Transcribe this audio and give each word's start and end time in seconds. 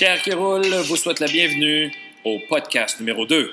Pierre 0.00 0.22
qui 0.22 0.30
vous 0.30 0.96
souhaite 0.96 1.20
la 1.20 1.26
bienvenue 1.26 1.92
au 2.24 2.38
podcast 2.48 2.98
numéro 3.00 3.26
2. 3.26 3.52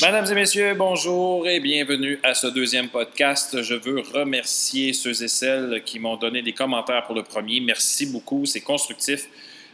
Mesdames 0.00 0.24
et 0.30 0.34
messieurs, 0.34 0.72
bonjour 0.72 1.46
et 1.46 1.60
bienvenue 1.60 2.18
à 2.22 2.32
ce 2.32 2.46
deuxième 2.46 2.88
podcast. 2.88 3.60
Je 3.60 3.74
veux 3.74 4.00
remercier 4.00 4.94
ceux 4.94 5.22
et 5.22 5.28
celles 5.28 5.82
qui 5.84 5.98
m'ont 5.98 6.16
donné 6.16 6.40
des 6.40 6.54
commentaires 6.54 7.04
pour 7.04 7.14
le 7.14 7.24
premier. 7.24 7.60
Merci 7.60 8.06
beaucoup, 8.06 8.46
c'est 8.46 8.62
constructif, 8.62 9.28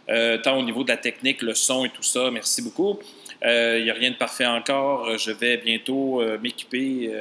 euh, 0.09 0.39
tant 0.39 0.59
au 0.59 0.65
niveau 0.65 0.83
de 0.83 0.89
la 0.89 0.97
technique, 0.97 1.43
le 1.43 1.55
son 1.55 1.85
et 1.85 1.91
tout 1.91 2.03
ça. 2.03 2.33
Merci 2.33 2.63
beaucoup. 2.63 2.99
Il 3.43 3.49
euh, 3.49 3.85
n'y 3.85 3.91
a 3.91 3.95
rien 3.95 4.11
de 4.11 4.17
parfait 4.17 4.47
encore. 4.47 5.17
Je 5.19 5.31
vais 5.31 5.59
bientôt 5.59 6.21
euh, 6.21 6.37
m'équiper 6.43 7.13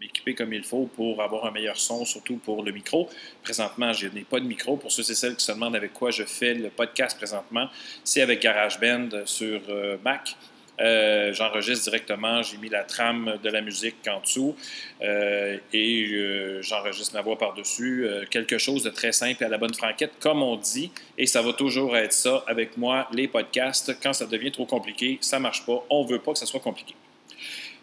m'équiper 0.00 0.34
comme 0.34 0.52
il 0.52 0.64
faut 0.64 0.86
pour 0.94 1.22
avoir 1.22 1.46
un 1.46 1.50
meilleur 1.50 1.76
son, 1.76 2.04
surtout 2.04 2.36
pour 2.36 2.62
le 2.62 2.72
micro. 2.72 3.08
Présentement, 3.42 3.92
je 3.92 4.08
n'ai 4.08 4.22
pas 4.22 4.40
de 4.40 4.46
micro. 4.46 4.76
Pour 4.76 4.92
ceux 4.92 5.10
et 5.10 5.14
celles 5.14 5.36
qui 5.36 5.44
se 5.44 5.52
demandent 5.52 5.76
avec 5.76 5.92
quoi 5.92 6.10
je 6.10 6.24
fais 6.24 6.54
le 6.54 6.70
podcast 6.70 7.16
présentement, 7.16 7.68
c'est 8.04 8.22
avec 8.22 8.40
GarageBand 8.42 9.26
sur 9.26 9.60
Mac. 10.04 10.36
Euh, 10.80 11.32
j'enregistre 11.32 11.84
directement, 11.90 12.42
j'ai 12.42 12.58
mis 12.58 12.68
la 12.68 12.84
trame 12.84 13.38
de 13.42 13.50
la 13.50 13.60
musique 13.60 13.96
en 14.08 14.20
dessous 14.20 14.54
euh, 15.02 15.58
et 15.72 16.06
euh, 16.12 16.60
j'enregistre 16.62 17.14
ma 17.14 17.22
voix 17.22 17.38
par-dessus. 17.38 18.06
quelque 18.30 18.58
chose 18.58 18.82
de 18.82 18.90
très 18.90 19.12
simple 19.12 19.42
et 19.42 19.46
à 19.46 19.48
la 19.48 19.58
bonne 19.58 19.74
franquette, 19.74 20.12
comme 20.20 20.42
on 20.42 20.56
dit, 20.56 20.90
et 21.16 21.26
ça 21.26 21.42
va 21.42 21.52
toujours 21.52 21.96
être 21.96 22.12
ça 22.12 22.44
avec 22.46 22.76
moi, 22.76 23.08
les 23.12 23.28
podcasts. 23.28 23.96
Quand 24.02 24.12
ça 24.12 24.26
devient 24.26 24.52
trop 24.52 24.66
compliqué, 24.66 25.18
ça 25.20 25.38
marche 25.38 25.64
pas. 25.64 25.84
On 25.90 26.04
veut 26.04 26.18
pas 26.18 26.32
que 26.32 26.38
ça 26.38 26.46
soit 26.46 26.60
compliqué. 26.60 26.94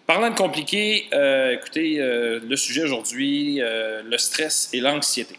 Parlant 0.06 0.30
de 0.30 0.36
compliqué, 0.36 1.08
écoutez, 1.54 1.98
le 1.98 2.56
sujet 2.56 2.84
aujourd'hui, 2.84 3.60
le 3.60 4.18
stress 4.18 4.70
et 4.74 4.82
l'anxiété. 4.82 5.36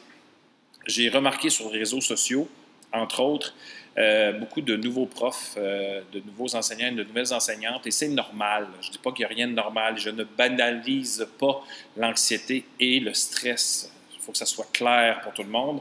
J'ai 0.86 1.08
remarqué 1.08 1.50
sur 1.50 1.70
les 1.70 1.78
réseaux 1.78 2.00
sociaux, 2.00 2.48
entre 2.92 3.20
autres, 3.20 3.54
euh, 3.96 4.32
beaucoup 4.32 4.60
de 4.60 4.76
nouveaux 4.76 5.06
profs, 5.06 5.54
euh, 5.56 6.00
de 6.12 6.20
nouveaux 6.20 6.56
enseignants, 6.56 6.90
de 6.90 7.04
nouvelles 7.04 7.32
enseignantes, 7.32 7.86
et 7.86 7.92
c'est 7.92 8.08
normal. 8.08 8.66
Je 8.80 8.88
ne 8.88 8.92
dis 8.92 8.98
pas 8.98 9.12
qu'il 9.12 9.20
n'y 9.20 9.32
a 9.32 9.34
rien 9.34 9.46
de 9.46 9.52
normal. 9.52 9.96
Je 9.98 10.10
ne 10.10 10.24
banalise 10.24 11.26
pas 11.38 11.62
l'anxiété 11.96 12.64
et 12.80 12.98
le 12.98 13.14
stress. 13.14 13.92
Il 14.14 14.20
faut 14.20 14.32
que 14.32 14.38
ça 14.38 14.46
soit 14.46 14.70
clair 14.72 15.20
pour 15.22 15.32
tout 15.32 15.44
le 15.44 15.48
monde. 15.48 15.80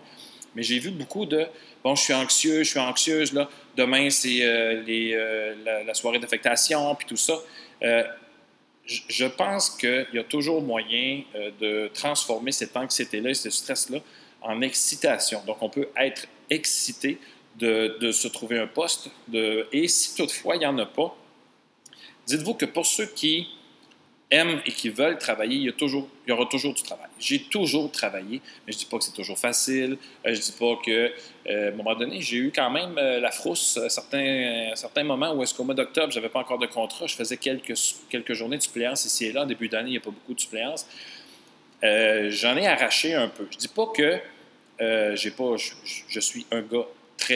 Mais 0.56 0.62
j'ai 0.62 0.78
vu 0.78 0.92
beaucoup 0.92 1.26
de 1.26 1.48
bon, 1.84 1.96
je 1.96 2.04
suis 2.04 2.14
anxieux, 2.14 2.60
je 2.60 2.70
suis 2.70 2.80
anxieuse, 2.80 3.34
là. 3.34 3.50
demain 3.76 4.10
c'est 4.12 4.40
euh, 4.44 5.84
la, 5.86 5.94
soirée 5.96 6.20
d'affectation, 6.20 6.94
puis 6.94 7.08
tout 7.08 7.18
ça. 7.18 7.42
Je 8.86 9.26
pense 9.26 9.70
qu'il 9.70 10.08
y 10.14 10.20
a 10.20 10.24
toujours 10.24 10.62
moyen 10.62 11.24
de 11.62 11.90
transformer 11.94 12.52
cette 12.52 12.76
anxiété-là 12.76 13.30
et 13.30 13.34
ce 13.34 13.50
stress-là 13.50 14.00
en 14.42 14.62
excitation. 14.62 15.42
Donc, 15.46 15.62
on 15.62 15.70
peut 15.70 15.90
être 15.96 16.28
excité 16.50 17.18
de, 17.58 18.12
se 18.12 18.28
trouver 18.28 18.60
un 18.60 18.68
poste. 18.68 19.10
Et 19.72 19.88
si 19.88 20.16
toutefois 20.16 20.56
il 20.56 20.60
n'y 20.60 20.66
en 20.66 20.78
a 20.78 20.86
pas, 20.86 21.16
dites-vous 22.28 22.56
que 22.56 22.66
pour 22.66 22.86
ceux 22.86 23.06
qui 23.06 23.48
et 24.34 24.72
qui 24.72 24.90
veulent 24.90 25.18
travailler, 25.20 25.58
il 25.58 25.64
y, 25.64 26.32
aura 26.32 26.46
toujours 26.48 26.74
du 26.74 26.82
travail. 26.82 27.08
J'ai 27.20 27.44
toujours 27.44 27.92
travaillé, 27.92 28.42
mais 28.66 28.74
je 28.74 28.78
ne 28.78 28.80
dis 28.80 28.86
pas 28.86 28.98
que 28.98 29.04
c'est 29.04 29.14
toujours 29.14 29.38
facile. 29.38 29.98
Euh, 30.26 30.34
je 30.34 30.40
ne 30.40 30.44
dis 30.44 30.56
pas 30.58 30.76
que, 30.84 31.12
euh, 31.50 31.70
à 31.70 31.72
un 31.72 31.76
moment 31.76 31.94
donné, 31.94 32.20
j'ai 32.20 32.38
eu 32.38 32.52
quand 32.54 32.72
même 32.72 32.98
euh, 32.98 33.20
la 33.20 33.30
frousse 33.30 33.78
à 33.78 33.90
certains, 33.90 34.72
certains 34.74 35.04
moments 35.04 35.34
où 35.34 35.44
est-ce 35.44 35.54
qu'au 35.54 35.64
mois 35.64 35.76
d'octobre, 35.76 36.12
je 36.12 36.18
n'avais 36.18 36.30
pas 36.30 36.40
encore 36.40 36.58
de 36.58 36.66
contrat. 36.66 37.06
Je 37.06 37.16
faisais 37.16 37.38
quelques, 37.38 37.76
quelques 38.10 38.34
journées 38.34 38.58
de 38.58 38.64
suppléance 38.64 39.06
ici 39.06 39.26
et 39.26 39.32
là. 39.32 39.44
En 39.44 39.46
début 39.46 39.70
d'année, 39.70 39.90
il 39.90 39.94
n'y 39.94 39.98
a 39.98 40.02
pas 40.02 40.12
beaucoup 40.12 40.34
de 40.34 40.40
suppléance. 40.40 40.88
J'en 41.84 42.58
ai 42.58 42.66
arraché 42.66 43.14
un 43.14 43.28
peu. 43.28 43.46
Je 43.52 43.58
ne 43.58 43.62
dis 43.62 43.68
pas 43.68 43.88
que 43.88 45.16
j'ai 45.16 45.32
pas, 45.32 45.56
je, 46.08 46.20
suis 46.20 46.46
un 46.52 46.62
gars 46.62 46.88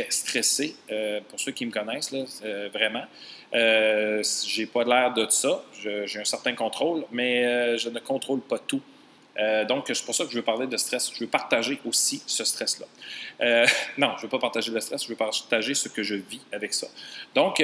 stressé, 0.10 0.76
euh, 0.92 1.20
pour 1.30 1.40
ceux 1.40 1.52
qui 1.52 1.66
me 1.66 1.72
connaissent, 1.72 2.14
euh, 2.44 2.70
vraiment. 2.74 3.06
Euh, 3.54 4.24
j'ai 4.46 4.66
pas 4.66 4.84
l'air 4.84 5.14
de 5.14 5.28
ça. 5.30 5.64
J'ai 5.82 6.20
un 6.20 6.26
certain 6.26 6.54
contrôle, 6.54 7.06
mais 7.12 7.46
euh, 7.46 7.78
je 7.78 7.90
ne 7.90 8.00
contrôle 8.00 8.42
pas 8.42 8.60
tout. 8.60 8.82
donc, 9.68 9.86
c'est 9.88 10.04
pour 10.04 10.16
ça 10.16 10.26
que 10.26 10.32
je 10.32 10.38
veux 10.38 10.44
parler 10.44 10.66
de 10.68 10.78
stress. 10.78 11.12
Je 11.14 11.20
veux 11.20 11.30
partager 11.30 11.80
aussi 11.86 12.24
ce 12.26 12.44
stress-là. 12.44 12.88
non, 13.98 14.14
je 14.16 14.18
ne 14.18 14.22
veux 14.24 14.30
pas 14.30 14.40
partager 14.40 14.72
le 14.72 14.80
stress, 14.80 15.04
je 15.04 15.10
veux 15.10 15.16
partager 15.16 15.76
ce 15.76 15.90
que 15.90 16.02
je 16.02 16.16
vis 16.16 16.42
avec 16.52 16.74
ça. 16.74 16.88
Donc, 17.36 17.64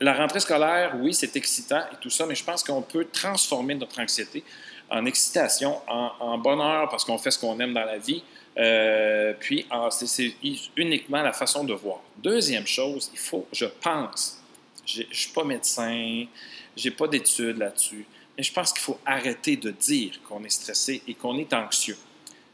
la 0.00 0.12
rentrée 0.12 0.40
scolaire, 0.40 0.94
oui, 1.00 1.14
c'est 1.14 1.34
excitant 1.36 1.82
et 1.92 1.96
tout 2.00 2.10
ça, 2.10 2.26
mais 2.26 2.34
je 2.34 2.44
pense 2.44 2.62
qu'on 2.62 2.82
peut 2.82 3.06
transformer 3.10 3.74
notre 3.74 3.98
anxiété 3.98 4.44
en 4.90 5.06
excitation, 5.06 5.80
en, 5.88 6.38
bonheur 6.38 6.88
parce 6.88 7.04
qu'on 7.04 7.18
fait 7.18 7.30
ce 7.30 7.38
qu'on 7.38 7.58
aime 7.60 7.72
dans 7.72 7.84
la 7.84 7.98
vie, 7.98 8.22
euh, 8.56 9.34
puis, 9.38 9.66
c'est 9.90 10.34
uniquement 10.76 11.22
la 11.22 11.32
façon 11.32 11.64
de 11.64 11.74
voir. 11.74 12.00
Deuxième 12.18 12.66
chose, 12.66 13.10
il 13.12 13.18
faut, 13.18 13.46
je 13.52 13.66
pense, 13.66 14.40
je 14.86 15.02
ne 15.02 15.12
suis 15.12 15.32
pas 15.32 15.44
médecin, 15.44 16.26
je 16.76 16.88
n'ai 16.88 16.94
pas 16.94 17.08
d'études 17.08 17.58
là-dessus, 17.58 18.06
mais 18.36 18.42
je 18.42 18.52
pense 18.52 18.72
qu'il 18.72 18.82
faut 18.82 18.98
arrêter 19.04 19.56
de 19.56 19.70
dire 19.70 20.12
qu'on 20.28 20.44
est 20.44 20.50
stressé 20.50 21.02
et 21.08 21.14
qu'on 21.14 21.36
est 21.38 21.52
anxieux. 21.52 21.96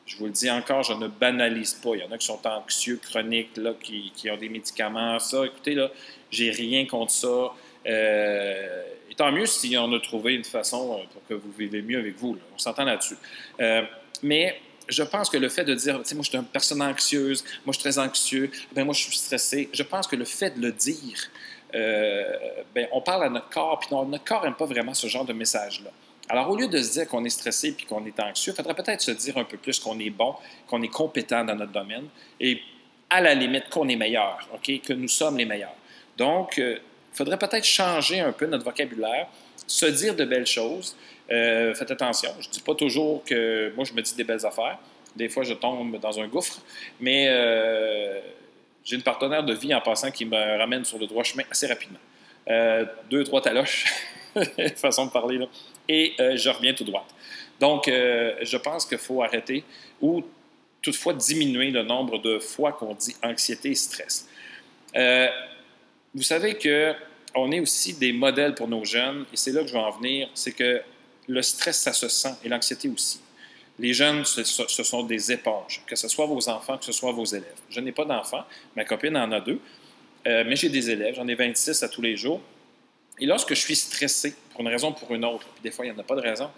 Je 0.06 0.16
vous 0.16 0.26
le 0.26 0.32
dis 0.32 0.50
encore, 0.50 0.82
je 0.82 0.92
ne 0.92 1.06
banalise 1.06 1.74
pas. 1.74 1.90
Il 1.94 2.00
y 2.00 2.02
en 2.02 2.10
a 2.10 2.18
qui 2.18 2.26
sont 2.26 2.44
anxieux, 2.44 2.98
chroniques, 3.00 3.56
là, 3.56 3.74
qui, 3.80 4.30
ont 4.30 4.36
des 4.36 4.48
médicaments, 4.48 5.18
ça. 5.20 5.46
Écoutez, 5.46 5.74
là, 5.74 5.90
j'ai 6.30 6.50
rien 6.50 6.84
contre 6.86 7.12
ça. 7.12 7.52
Euh, 7.86 8.82
tant 9.20 9.32
mieux 9.32 9.46
si 9.46 9.76
on 9.76 9.92
a 9.92 10.00
trouvé 10.00 10.34
une 10.34 10.44
façon 10.44 10.94
euh, 10.94 11.04
pour 11.12 11.26
que 11.28 11.34
vous 11.34 11.52
vivez 11.52 11.82
mieux 11.82 11.98
avec 11.98 12.16
vous. 12.16 12.38
On 12.54 12.58
s'entend 12.58 12.84
là-dessus. 12.84 13.16
mais 14.22 14.60
je 14.88 15.02
pense 15.02 15.30
que 15.30 15.36
le 15.36 15.48
fait 15.48 15.64
de 15.64 15.74
dire, 15.74 15.98
tu 15.98 16.04
sais, 16.04 16.14
moi, 16.14 16.24
je 16.24 16.30
suis 16.30 16.38
une 16.38 16.44
personne 16.44 16.82
anxieuse, 16.82 17.44
moi, 17.64 17.72
je 17.72 17.80
suis 17.80 17.90
très 17.90 17.98
anxieux, 17.98 18.50
ben 18.72 18.84
moi, 18.84 18.94
je 18.94 19.02
suis 19.02 19.16
stressé, 19.16 19.68
je 19.72 19.82
pense 19.82 20.06
que 20.06 20.16
le 20.16 20.24
fait 20.24 20.50
de 20.50 20.62
le 20.62 20.72
dire, 20.72 21.18
euh, 21.74 22.24
ben, 22.74 22.88
on 22.92 23.00
parle 23.00 23.24
à 23.24 23.28
notre 23.28 23.48
corps, 23.50 23.78
puis 23.78 23.88
notre 23.92 24.24
corps 24.24 24.42
n'aime 24.42 24.54
pas 24.54 24.64
vraiment 24.64 24.94
ce 24.94 25.06
genre 25.06 25.24
de 25.24 25.32
message-là. 25.32 25.90
Alors, 26.28 26.50
au 26.50 26.56
lieu 26.56 26.68
de 26.68 26.80
se 26.80 26.92
dire 26.92 27.08
qu'on 27.08 27.24
est 27.24 27.30
stressé 27.30 27.72
puis 27.72 27.86
qu'on 27.86 28.04
est 28.04 28.18
anxieux, 28.20 28.52
il 28.52 28.56
faudrait 28.56 28.74
peut-être 28.74 29.00
se 29.00 29.10
dire 29.10 29.36
un 29.36 29.44
peu 29.44 29.56
plus 29.56 29.78
qu'on 29.78 29.98
est 29.98 30.10
bon, 30.10 30.34
qu'on 30.68 30.82
est 30.82 30.88
compétent 30.88 31.44
dans 31.44 31.56
notre 31.56 31.72
domaine 31.72 32.06
et 32.40 32.60
à 33.08 33.20
la 33.20 33.34
limite 33.34 33.68
qu'on 33.68 33.88
est 33.88 33.96
meilleur, 33.96 34.48
OK, 34.54 34.80
que 34.82 34.92
nous 34.92 35.08
sommes 35.08 35.36
les 35.38 35.44
meilleurs. 35.44 35.74
Donc, 36.16 36.60
il 37.10 37.14
euh, 37.14 37.16
faudrait 37.16 37.38
peut-être 37.38 37.64
changer 37.64 38.20
un 38.20 38.32
peu 38.32 38.46
notre 38.46 38.64
vocabulaire, 38.64 39.26
se 39.66 39.86
dire 39.86 40.14
de 40.14 40.24
belles 40.24 40.46
choses, 40.46 40.96
euh, 41.30 41.74
faites 41.74 41.90
attention. 41.90 42.30
Je 42.40 42.48
ne 42.48 42.52
dis 42.52 42.60
pas 42.60 42.74
toujours 42.74 43.22
que 43.24 43.72
moi, 43.76 43.84
je 43.84 43.92
me 43.92 44.02
dis 44.02 44.14
des 44.14 44.24
belles 44.24 44.44
affaires. 44.44 44.78
Des 45.14 45.28
fois, 45.28 45.44
je 45.44 45.54
tombe 45.54 45.98
dans 45.98 46.20
un 46.20 46.26
gouffre. 46.26 46.60
Mais 47.00 47.26
euh, 47.28 48.20
j'ai 48.84 48.96
une 48.96 49.02
partenaire 49.02 49.44
de 49.44 49.54
vie 49.54 49.74
en 49.74 49.80
passant 49.80 50.10
qui 50.10 50.24
me 50.24 50.58
ramène 50.58 50.84
sur 50.84 50.98
le 50.98 51.06
droit 51.06 51.22
chemin 51.22 51.44
assez 51.50 51.66
rapidement. 51.66 51.98
Euh, 52.48 52.84
deux, 53.08 53.22
trois 53.24 53.40
taloches, 53.40 53.84
façon 54.76 55.06
de 55.06 55.10
parler, 55.10 55.38
et 55.88 56.14
je 56.18 56.48
reviens 56.48 56.74
tout 56.74 56.84
droit. 56.84 57.06
Donc, 57.60 57.84
je 57.86 58.56
pense 58.56 58.86
qu'il 58.86 58.98
faut 58.98 59.22
arrêter 59.22 59.64
ou 60.00 60.24
toutefois 60.80 61.12
diminuer 61.12 61.70
le 61.70 61.82
nombre 61.82 62.18
de 62.18 62.38
fois 62.38 62.72
qu'on 62.72 62.94
dit 62.94 63.14
anxiété 63.22 63.70
et 63.70 63.74
stress. 63.74 64.28
Vous 66.14 66.22
savez 66.22 66.56
que 66.56 66.94
on 67.34 67.52
est 67.52 67.60
aussi 67.60 67.94
des 67.94 68.12
modèles 68.12 68.54
pour 68.54 68.68
nos 68.68 68.84
jeunes, 68.84 69.24
et 69.32 69.36
c'est 69.36 69.52
là 69.52 69.62
que 69.62 69.68
je 69.68 69.72
veux 69.72 69.78
en 69.78 69.90
venir, 69.90 70.28
c'est 70.34 70.52
que 70.52 70.82
le 71.28 71.42
stress, 71.42 71.78
ça 71.78 71.92
se 71.92 72.08
sent, 72.08 72.34
et 72.44 72.48
l'anxiété 72.48 72.88
aussi. 72.88 73.20
Les 73.78 73.94
jeunes, 73.94 74.24
ce, 74.24 74.42
sont 74.44 75.04
des 75.04 75.32
éponges, 75.32 75.82
que 75.86 75.96
ce 75.96 76.08
soit 76.08 76.26
vos 76.26 76.48
enfants, 76.48 76.76
que 76.76 76.84
ce 76.84 76.92
soit 76.92 77.12
vos 77.12 77.24
élèves. 77.24 77.54
Je 77.70 77.80
n'ai 77.80 77.92
pas 77.92 78.04
d'enfants, 78.04 78.44
ma 78.76 78.84
copine 78.84 79.16
en 79.16 79.30
a 79.32 79.40
deux, 79.40 79.60
euh, 80.26 80.44
mais 80.46 80.56
j'ai 80.56 80.68
des 80.68 80.90
élèves, 80.90 81.14
j'en 81.14 81.26
ai 81.28 81.34
26 81.34 81.82
à 81.82 81.88
tous 81.88 82.02
les 82.02 82.16
jours. 82.16 82.40
Et 83.18 83.26
lorsque 83.26 83.54
je 83.54 83.60
suis 83.60 83.76
stressé, 83.76 84.34
pour 84.50 84.62
une 84.62 84.68
raison 84.68 84.90
ou 84.90 84.94
pour 84.94 85.14
une 85.14 85.24
autre, 85.24 85.46
puis 85.54 85.62
des 85.62 85.70
fois, 85.70 85.86
il 85.86 85.92
n'y 85.92 85.96
en 85.96 86.00
a 86.00 86.04
pas 86.04 86.16
de 86.16 86.20
raison, 86.20 86.50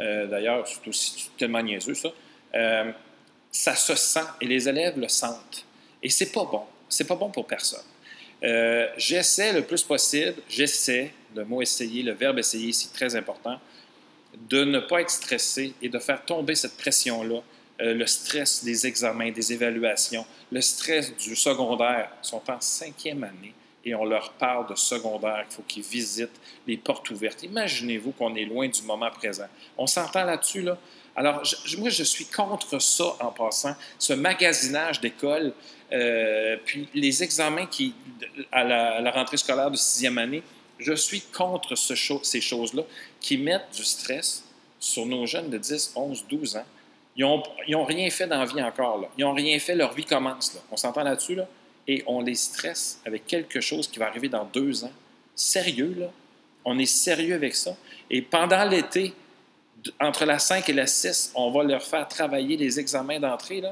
euh, 0.00 0.26
d'ailleurs, 0.26 0.66
c'est 0.66 0.88
aussi 0.88 1.30
tellement 1.38 1.62
niaiseux, 1.62 1.94
ça, 1.94 2.08
euh, 2.54 2.90
ça 3.52 3.76
se 3.76 3.94
sent, 3.94 4.26
et 4.40 4.46
les 4.46 4.68
élèves 4.68 4.98
le 4.98 5.08
sentent. 5.08 5.64
Et 6.02 6.08
c'est 6.08 6.32
pas 6.32 6.44
bon. 6.44 6.62
C'est 6.88 7.06
pas 7.06 7.16
bon 7.16 7.30
pour 7.30 7.46
personne. 7.46 7.84
J'essaie 8.96 9.52
le 9.52 9.62
plus 9.62 9.82
possible, 9.82 10.34
j'essaie, 10.48 11.12
le 11.34 11.44
mot 11.44 11.62
essayer, 11.62 12.02
le 12.02 12.12
verbe 12.12 12.38
essayer, 12.38 12.72
c'est 12.72 12.92
très 12.92 13.16
important, 13.16 13.58
de 14.48 14.64
ne 14.64 14.80
pas 14.80 15.00
être 15.00 15.10
stressé 15.10 15.74
et 15.80 15.88
de 15.88 15.98
faire 15.98 16.24
tomber 16.24 16.54
cette 16.54 16.76
pression-là, 16.76 17.40
euh, 17.80 17.94
le 17.94 18.06
stress 18.06 18.62
des 18.62 18.86
examens, 18.86 19.30
des 19.30 19.52
évaluations, 19.52 20.24
le 20.52 20.60
stress 20.60 21.16
du 21.16 21.34
secondaire. 21.34 22.10
Ils 22.22 22.28
sont 22.28 22.42
en 22.48 22.60
cinquième 22.60 23.24
année 23.24 23.54
et 23.84 23.94
on 23.94 24.04
leur 24.04 24.32
parle 24.32 24.68
de 24.68 24.74
secondaire, 24.74 25.44
il 25.48 25.54
faut 25.54 25.62
qu'ils 25.62 25.82
visitent 25.82 26.40
les 26.66 26.76
portes 26.76 27.10
ouvertes. 27.10 27.42
Imaginez-vous 27.42 28.12
qu'on 28.12 28.34
est 28.34 28.44
loin 28.44 28.68
du 28.68 28.82
moment 28.82 29.10
présent. 29.10 29.48
On 29.76 29.86
s'entend 29.86 30.24
là-dessus, 30.24 30.62
là? 30.62 30.78
Alors, 31.16 31.42
moi, 31.78 31.90
je 31.90 32.02
suis 32.02 32.26
contre 32.26 32.80
ça 32.80 33.16
en 33.20 33.30
passant, 33.30 33.76
ce 33.98 34.12
magasinage 34.14 35.00
d'école, 35.00 35.52
euh, 35.92 36.56
puis 36.64 36.88
les 36.94 37.22
examens 37.22 37.66
qui, 37.66 37.94
à 38.50 38.64
la, 38.64 39.10
rentrée 39.10 39.36
scolaire 39.36 39.70
de 39.70 39.76
sixième 39.76 40.18
année, 40.18 40.42
je 40.78 40.94
suis 40.94 41.20
contre 41.20 41.76
ce 41.76 41.94
ces 42.22 42.40
choses-là 42.40 42.82
qui 43.20 43.38
mettent 43.38 43.68
du 43.74 43.84
stress 43.84 44.44
sur 44.80 45.06
nos 45.06 45.24
jeunes 45.26 45.50
de 45.50 45.58
10, 45.58 45.92
11, 45.94 46.24
12 46.28 46.56
ans. 46.56 46.64
Ils 47.16 47.24
n'ont 47.70 47.84
rien 47.84 48.10
fait 48.10 48.26
dans 48.26 48.38
la 48.38 48.44
vie 48.44 48.62
encore. 48.62 49.08
Ils 49.16 49.22
n'ont 49.22 49.34
rien 49.34 49.58
fait, 49.58 49.74
leur 49.74 49.92
vie 49.92 50.04
commence. 50.04 50.56
On 50.70 50.76
s'entend 50.76 51.04
là-dessus, 51.04 51.36
là? 51.36 51.46
Et 51.86 52.02
on 52.06 52.22
les 52.22 52.34
stresse 52.34 53.00
avec 53.04 53.26
quelque 53.26 53.60
chose 53.60 53.88
qui 53.88 53.98
va 53.98 54.06
arriver 54.06 54.28
dans 54.28 54.44
deux 54.44 54.84
ans. 54.84 54.92
Sérieux, 55.34 55.94
là? 55.98 56.10
On 56.64 56.78
est 56.78 56.86
sérieux 56.86 57.34
avec 57.34 57.54
ça? 57.54 57.76
Et 58.10 58.22
pendant 58.22 58.64
l'été, 58.64 59.14
entre 60.00 60.24
la 60.24 60.38
5 60.38 60.68
et 60.68 60.72
la 60.72 60.86
6, 60.86 61.32
on 61.34 61.50
va 61.50 61.62
leur 61.62 61.82
faire 61.82 62.08
travailler 62.08 62.56
les 62.56 62.80
examens 62.80 63.20
d'entrée. 63.20 63.62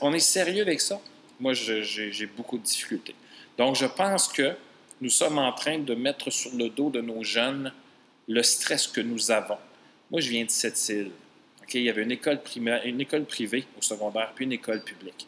On 0.00 0.12
est 0.12 0.18
sérieux 0.20 0.62
avec 0.62 0.80
ça? 0.80 1.00
Moi, 1.40 1.52
j'ai 1.52 2.26
beaucoup 2.26 2.58
de 2.58 2.62
difficultés. 2.62 3.14
Donc, 3.58 3.76
je 3.76 3.86
pense 3.86 4.28
que 4.28 4.54
nous 5.00 5.10
sommes 5.10 5.38
en 5.38 5.52
train 5.52 5.78
de 5.78 5.94
mettre 5.94 6.30
sur 6.30 6.54
le 6.54 6.68
dos 6.68 6.90
de 6.90 7.00
nos 7.00 7.22
jeunes 7.22 7.72
le 8.28 8.42
stress 8.42 8.86
que 8.86 9.00
nous 9.00 9.30
avons. 9.30 9.58
Moi, 10.10 10.20
je 10.20 10.30
viens 10.30 10.44
de 10.44 10.50
cette 10.50 10.88
île. 10.88 11.10
Il 11.72 11.82
y 11.82 11.90
avait 11.90 12.02
une 12.02 12.12
école, 12.12 12.42
primaire, 12.42 12.82
une 12.84 13.00
école 13.00 13.24
privée 13.24 13.64
au 13.78 13.82
secondaire, 13.82 14.32
puis 14.34 14.44
une 14.44 14.52
école 14.52 14.82
publique. 14.82 15.26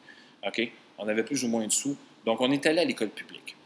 On 0.99 1.09
avait 1.09 1.25
plus 1.25 1.45
ou 1.45 1.49
moins 1.49 1.67
de 1.67 1.73
sous. 1.73 1.97
Donc, 2.25 2.41
on 2.41 2.51
est 2.51 2.65
allé 2.67 2.81
à 2.81 2.85
l'école 2.85 3.11
publique. 3.11 3.57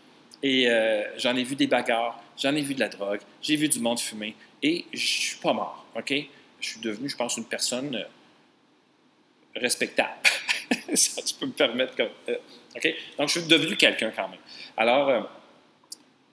Et 0.42 0.70
euh, 0.70 1.02
j'en 1.18 1.36
ai 1.36 1.44
vu 1.44 1.54
des 1.54 1.66
bagarres, 1.66 2.22
j'en 2.38 2.54
ai 2.54 2.62
vu 2.62 2.74
de 2.74 2.80
la 2.80 2.88
drogue, 2.88 3.20
j'ai 3.42 3.56
vu 3.56 3.68
du 3.68 3.78
monde 3.80 4.00
fumer, 4.00 4.34
et 4.62 4.86
je 4.92 5.06
suis 5.06 5.36
pas 5.38 5.52
mort. 5.52 5.86
Je 6.06 6.24
suis 6.60 6.80
devenu, 6.80 7.08
je 7.08 7.16
pense, 7.16 7.36
une 7.36 7.44
personne 7.44 7.94
euh, 7.94 8.04
respectable. 9.56 10.14
Ça, 10.94 11.22
tu 11.22 11.34
peux 11.34 11.46
me 11.46 11.52
permettre 11.52 11.96
comme. 11.96 12.10
Euh, 12.28 12.36
OK? 12.76 12.94
Donc, 13.18 13.28
je 13.28 13.38
suis 13.38 13.48
devenu 13.48 13.76
quelqu'un 13.76 14.12
quand 14.14 14.28
même. 14.28 14.40
Alors, 14.76 15.28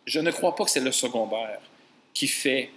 je 0.06 0.20
ne 0.20 0.32
crois 0.32 0.56
pas 0.56 0.64
que 0.64 0.72
c'est 0.72 0.80
le 0.80 0.92
secondaire 0.92 1.60
qui 2.14 2.28
fait 2.28 2.72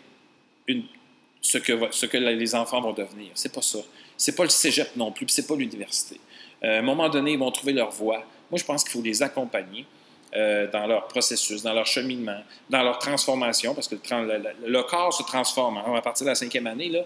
ce, 1.41 1.59
que, 1.59 2.17
les 2.17 2.55
enfants 2.55 2.81
vont 2.81 2.93
devenir. 2.93 3.31
C'est 3.35 3.53
pas 3.53 3.63
ça. 3.63 3.79
C'est 4.17 4.37
pas 4.37 4.43
le 4.43 4.51
cégep 4.51 4.95
non 4.97 5.13
plus, 5.13 5.27
c'est 5.29 5.47
pas 5.47 5.57
l'université. 5.57 6.21
Euh, 6.63 6.77
à 6.77 6.79
un 6.79 6.83
moment 6.83 7.09
donné, 7.09 7.33
ils 7.33 7.39
vont 7.39 7.51
trouver 7.51 7.73
leur 7.73 7.91
voie. 7.91 8.23
Moi, 8.51 8.59
je 8.59 8.65
pense 8.65 8.85
qu'il 8.85 8.93
faut 8.93 9.03
les 9.03 9.23
accompagner 9.23 9.87
euh, 10.35 10.71
dans 10.71 10.87
leur 10.87 11.09
processus, 11.09 11.63
dans 11.63 11.73
leur 11.73 11.87
cheminement, 11.87 12.41
dans 12.69 12.83
leur 12.83 12.99
transformation, 12.99 13.75
parce 13.75 13.89
que 13.89 13.95
le, 13.95 14.83
corps 14.83 15.15
se 15.15 15.23
transforme. 15.23 15.79
À 15.79 16.03
partir 16.03 16.25
de 16.25 16.31
la 16.31 16.35
cinquième 16.35 16.67
année, 16.67 16.89
là, 16.89 17.01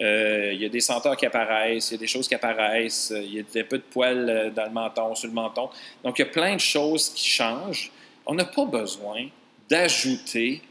euh, 0.00 0.52
il 0.52 0.60
y 0.60 0.64
a 0.64 0.68
des 0.68 0.80
senteurs 0.80 1.16
qui 1.16 1.26
apparaissent, 1.26 1.90
il 1.90 1.94
y 1.94 1.96
a 1.96 2.00
des 2.00 2.06
choses 2.06 2.28
qui 2.28 2.34
apparaissent, 2.34 3.12
il 3.14 3.34
y 3.34 3.40
a 3.40 3.42
des 3.42 3.64
peu 3.64 3.78
de 3.78 3.82
poils 3.82 4.52
dans 4.54 4.64
le 4.64 4.70
menton, 4.70 5.14
sur 5.14 5.28
le 5.28 5.34
menton. 5.34 5.70
Donc, 6.04 6.18
il 6.18 6.22
y 6.22 6.24
a 6.24 6.30
plein 6.30 6.54
de 6.54 6.60
choses 6.60 7.10
qui 7.10 7.28
changent. 7.28 7.90
On 8.26 8.34
n'a 8.34 8.44
pas 8.44 8.64
besoin 8.64 9.28
d'ajouter 9.68 10.62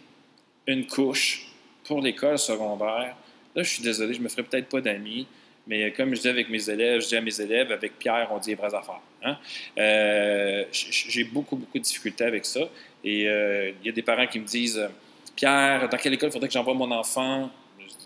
une 0.68 0.86
couche 0.88 1.48
pour 1.84 2.02
l'école 2.02 2.38
secondaire. 2.38 3.16
Là, 3.56 3.64
je 3.64 3.70
suis 3.70 3.84
désolé, 3.84 4.14
je 4.14 4.22
me 4.22 4.30
ferai 4.30 4.44
peut-être 4.44 4.68
pas 4.68 4.82
d'amis. 4.82 5.28
Mais 5.68 5.92
comme 5.94 6.14
je 6.14 6.22
dis 6.22 6.28
avec 6.28 6.50
mes 6.50 6.70
élèves, 6.70 7.02
je 7.02 7.08
dis 7.08 7.16
à 7.16 7.22
mes 7.22 7.42
élèves, 7.42 7.72
avec 7.72 7.98
Pierre, 7.98 8.28
on 8.32 8.38
dit 8.38 8.50
les 8.50 8.56
vraies 8.56 8.74
affaires. 8.76 9.02
Hein. 9.24 9.38
Euh, 9.78 10.66
j'ai 10.72 11.24
beaucoup, 11.24 11.56
beaucoup 11.56 11.80
de 11.80 11.84
difficultés 11.84 12.24
avec 12.24 12.46
ça. 12.46 12.62
Et 13.04 13.28
euh, 13.28 13.72
il 13.82 13.86
y 13.86 13.90
a 13.90 13.92
des 13.92 14.04
parents 14.04 14.28
qui 14.28 14.40
me 14.40 14.46
disent 14.46 14.88
Pierre, 15.36 15.90
dans 15.90 15.98
quelle 15.98 16.14
école 16.14 16.32
faudrait 16.32 16.48
que 16.48 16.54
j'envoie 16.54 16.76
mon 16.76 16.92
enfant 16.92 17.50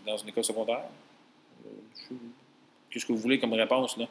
Dans 0.05 0.17
une 0.17 0.29
école 0.29 0.43
secondaire. 0.43 0.85
Qu'est-ce 2.89 3.05
que 3.05 3.11
vous 3.11 3.19
voulez 3.19 3.39
comme 3.39 3.53
réponse 3.53 3.97
là? 3.97 4.05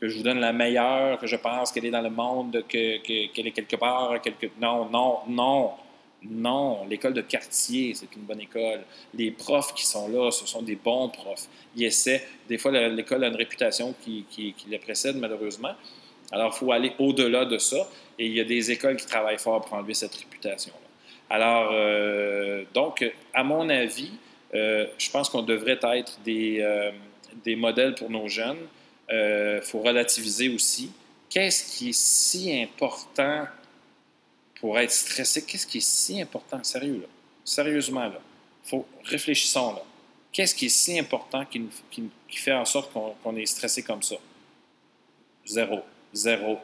Que 0.00 0.08
je 0.08 0.16
vous 0.16 0.22
donne 0.22 0.40
la 0.40 0.52
meilleure, 0.52 1.18
que 1.18 1.26
je 1.26 1.36
pense 1.36 1.70
qu'elle 1.70 1.86
est 1.86 1.90
dans 1.90 2.02
le 2.02 2.10
monde, 2.10 2.64
qu'elle 2.68 3.00
est 3.06 3.52
quelque 3.54 3.76
part. 3.76 4.20
Quelque... 4.20 4.48
Non, 4.60 4.88
non, 4.90 5.18
non. 5.28 5.70
Non, 6.26 6.86
l'école 6.88 7.12
de 7.12 7.20
quartier, 7.20 7.92
c'est 7.94 8.08
une 8.16 8.22
bonne 8.22 8.40
école. 8.40 8.82
Les 9.12 9.30
profs 9.30 9.74
qui 9.74 9.84
sont 9.84 10.08
là, 10.08 10.30
ce 10.30 10.46
sont 10.46 10.62
des 10.62 10.74
bons 10.74 11.10
profs. 11.10 11.48
Ils 11.76 11.84
essaient. 11.84 12.26
Des 12.48 12.56
fois, 12.56 12.70
l'école 12.70 13.24
a 13.24 13.28
une 13.28 13.36
réputation 13.36 13.94
qui, 14.02 14.24
qui, 14.30 14.54
précède, 14.78 15.16
malheureusement. 15.16 15.74
Alors, 16.32 16.52
il 16.54 16.58
faut 16.58 16.72
aller 16.72 16.92
au-delà 16.98 17.44
de 17.44 17.58
ça. 17.58 17.88
Et 18.18 18.26
il 18.26 18.32
y 18.34 18.40
a 18.40 18.44
des 18.44 18.70
écoles 18.70 18.96
qui 18.96 19.06
travaillent 19.06 19.38
fort 19.38 19.60
pour 19.60 19.74
enlever 19.74 19.94
cette 19.94 20.14
réputation-là. 20.14 20.78
Alors, 21.28 21.70
euh, 21.72 22.64
donc, 22.72 23.04
à 23.34 23.44
mon 23.44 23.68
avis, 23.68 24.12
euh, 24.54 24.86
je 24.98 25.10
pense 25.10 25.28
qu'on 25.28 25.42
devrait 25.42 25.78
être 25.82 26.18
des, 26.24 26.58
euh, 26.60 26.90
des, 27.42 27.56
modèles 27.56 27.94
pour 27.94 28.10
nos 28.10 28.28
jeunes. 28.28 28.66
Il 29.10 29.60
faut 29.62 29.80
relativiser 29.80 30.48
aussi. 30.48 30.90
Qu'est-ce 31.28 31.76
qui 31.76 31.90
est 31.90 31.98
si 31.98 32.62
important 32.62 33.46
pour 34.60 34.78
être 34.78 34.92
stressé? 34.92 35.44
Qu'est-ce 35.44 35.66
qui 35.66 35.78
est 35.78 35.88
si 35.88 36.20
important? 36.20 36.62
Sérieux. 36.62 37.06
Sérieusement, 37.44 38.06
là. 38.06 38.20
Faut, 38.62 38.86
réfléchissons, 39.04 39.72
là. 39.72 39.82
Qu'est-ce 40.32 40.54
qui 40.54 40.66
est 40.66 40.68
si 40.68 40.98
important 40.98 41.44
qui, 41.44 41.68
fait 42.30 42.52
en 42.52 42.64
sorte 42.64 42.92
qu'on 42.92 43.36
est 43.36 43.46
stressé 43.46 43.82
comme 43.82 44.02
ça? 44.02 44.16
Zéro. 45.44 45.80
Zéro. 46.12 46.58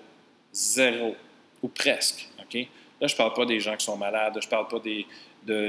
Zéro. 0.52 1.14
Ou 1.62 1.68
presque. 1.68 2.28
OK? 2.40 2.66
Là, 3.00 3.06
je 3.06 3.14
ne 3.14 3.16
parle 3.16 3.32
pas 3.32 3.46
des 3.46 3.60
gens 3.60 3.76
qui 3.76 3.84
sont 3.84 3.96
malades. 3.96 4.36
Je 4.40 4.46
ne 4.46 4.50
parle 4.50 4.68
pas 4.68 4.78
des, 4.78 5.06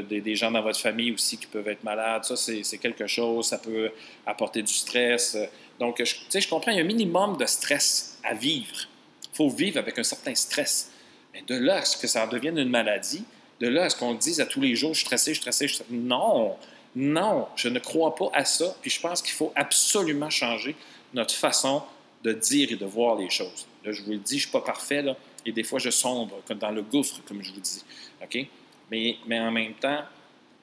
des 0.03 0.35
gens 0.35 0.51
dans 0.51 0.61
votre 0.61 0.79
famille 0.79 1.13
aussi 1.13 1.37
qui 1.37 1.47
peuvent 1.47 1.67
être 1.69 1.83
malades. 1.83 2.25
Ça, 2.25 2.35
c'est 2.35 2.77
quelque 2.77 3.07
chose. 3.07 3.47
Ça 3.47 3.57
peut 3.57 3.91
apporter 4.25 4.61
du 4.61 4.73
stress. 4.73 5.37
Donc, 5.79 5.97
tu 5.97 6.05
sais, 6.05 6.41
je 6.41 6.49
comprends, 6.49 6.71
il 6.71 6.77
y 6.77 6.81
a 6.81 6.83
un 6.83 6.87
minimum 6.87 7.37
de 7.37 7.45
stress 7.45 8.19
à 8.23 8.33
vivre. 8.33 8.87
Il 9.33 9.35
faut 9.35 9.49
vivre 9.49 9.79
avec 9.79 9.97
un 9.97 10.03
certain 10.03 10.35
stress. 10.35 10.91
Mais 11.33 11.41
de 11.47 11.55
là 11.55 11.77
à 11.77 11.85
ce 11.85 11.97
que 11.97 12.07
ça 12.07 12.25
en 12.25 12.27
devienne 12.27 12.57
une 12.57 12.69
maladie, 12.69 13.23
de 13.61 13.67
là 13.67 13.85
à 13.85 13.89
ce 13.89 13.95
qu'on 13.95 14.13
dise 14.13 14.41
à 14.41 14.45
tous 14.45 14.59
les 14.59 14.75
jours, 14.75 14.93
je 14.93 14.99
suis 14.99 15.05
stressé, 15.05 15.33
je 15.33 15.35
suis 15.35 15.41
stressé, 15.41 15.67
je 15.67 15.73
suis 15.75 15.83
stressé. 15.83 15.95
Non, 15.95 16.57
non, 16.95 17.47
je 17.55 17.69
ne 17.69 17.79
crois 17.79 18.13
pas 18.15 18.29
à 18.33 18.43
ça. 18.43 18.75
Puis 18.81 18.91
je 18.91 18.99
pense 18.99 19.21
qu'il 19.21 19.33
faut 19.33 19.53
absolument 19.55 20.29
changer 20.29 20.75
notre 21.13 21.33
façon 21.33 21.81
de 22.23 22.33
dire 22.33 22.71
et 22.71 22.75
de 22.75 22.85
voir 22.85 23.15
les 23.15 23.29
choses. 23.29 23.65
Là, 23.85 23.91
je 23.91 24.01
vous 24.03 24.11
le 24.11 24.17
dis, 24.17 24.37
je 24.37 24.47
ne 24.47 24.49
suis 24.49 24.51
pas 24.51 24.61
parfait, 24.61 25.01
là, 25.01 25.15
et 25.45 25.51
des 25.51 25.63
fois, 25.63 25.79
je 25.79 25.89
sombre 25.89 26.41
comme 26.47 26.57
dans 26.57 26.71
le 26.71 26.81
gouffre, 26.81 27.21
comme 27.25 27.43
je 27.43 27.51
vous 27.51 27.59
dis. 27.59 27.83
OK? 28.23 28.47
Mais, 28.89 29.15
mais 29.25 29.39
en 29.39 29.51
même 29.51 29.73
temps, 29.73 30.03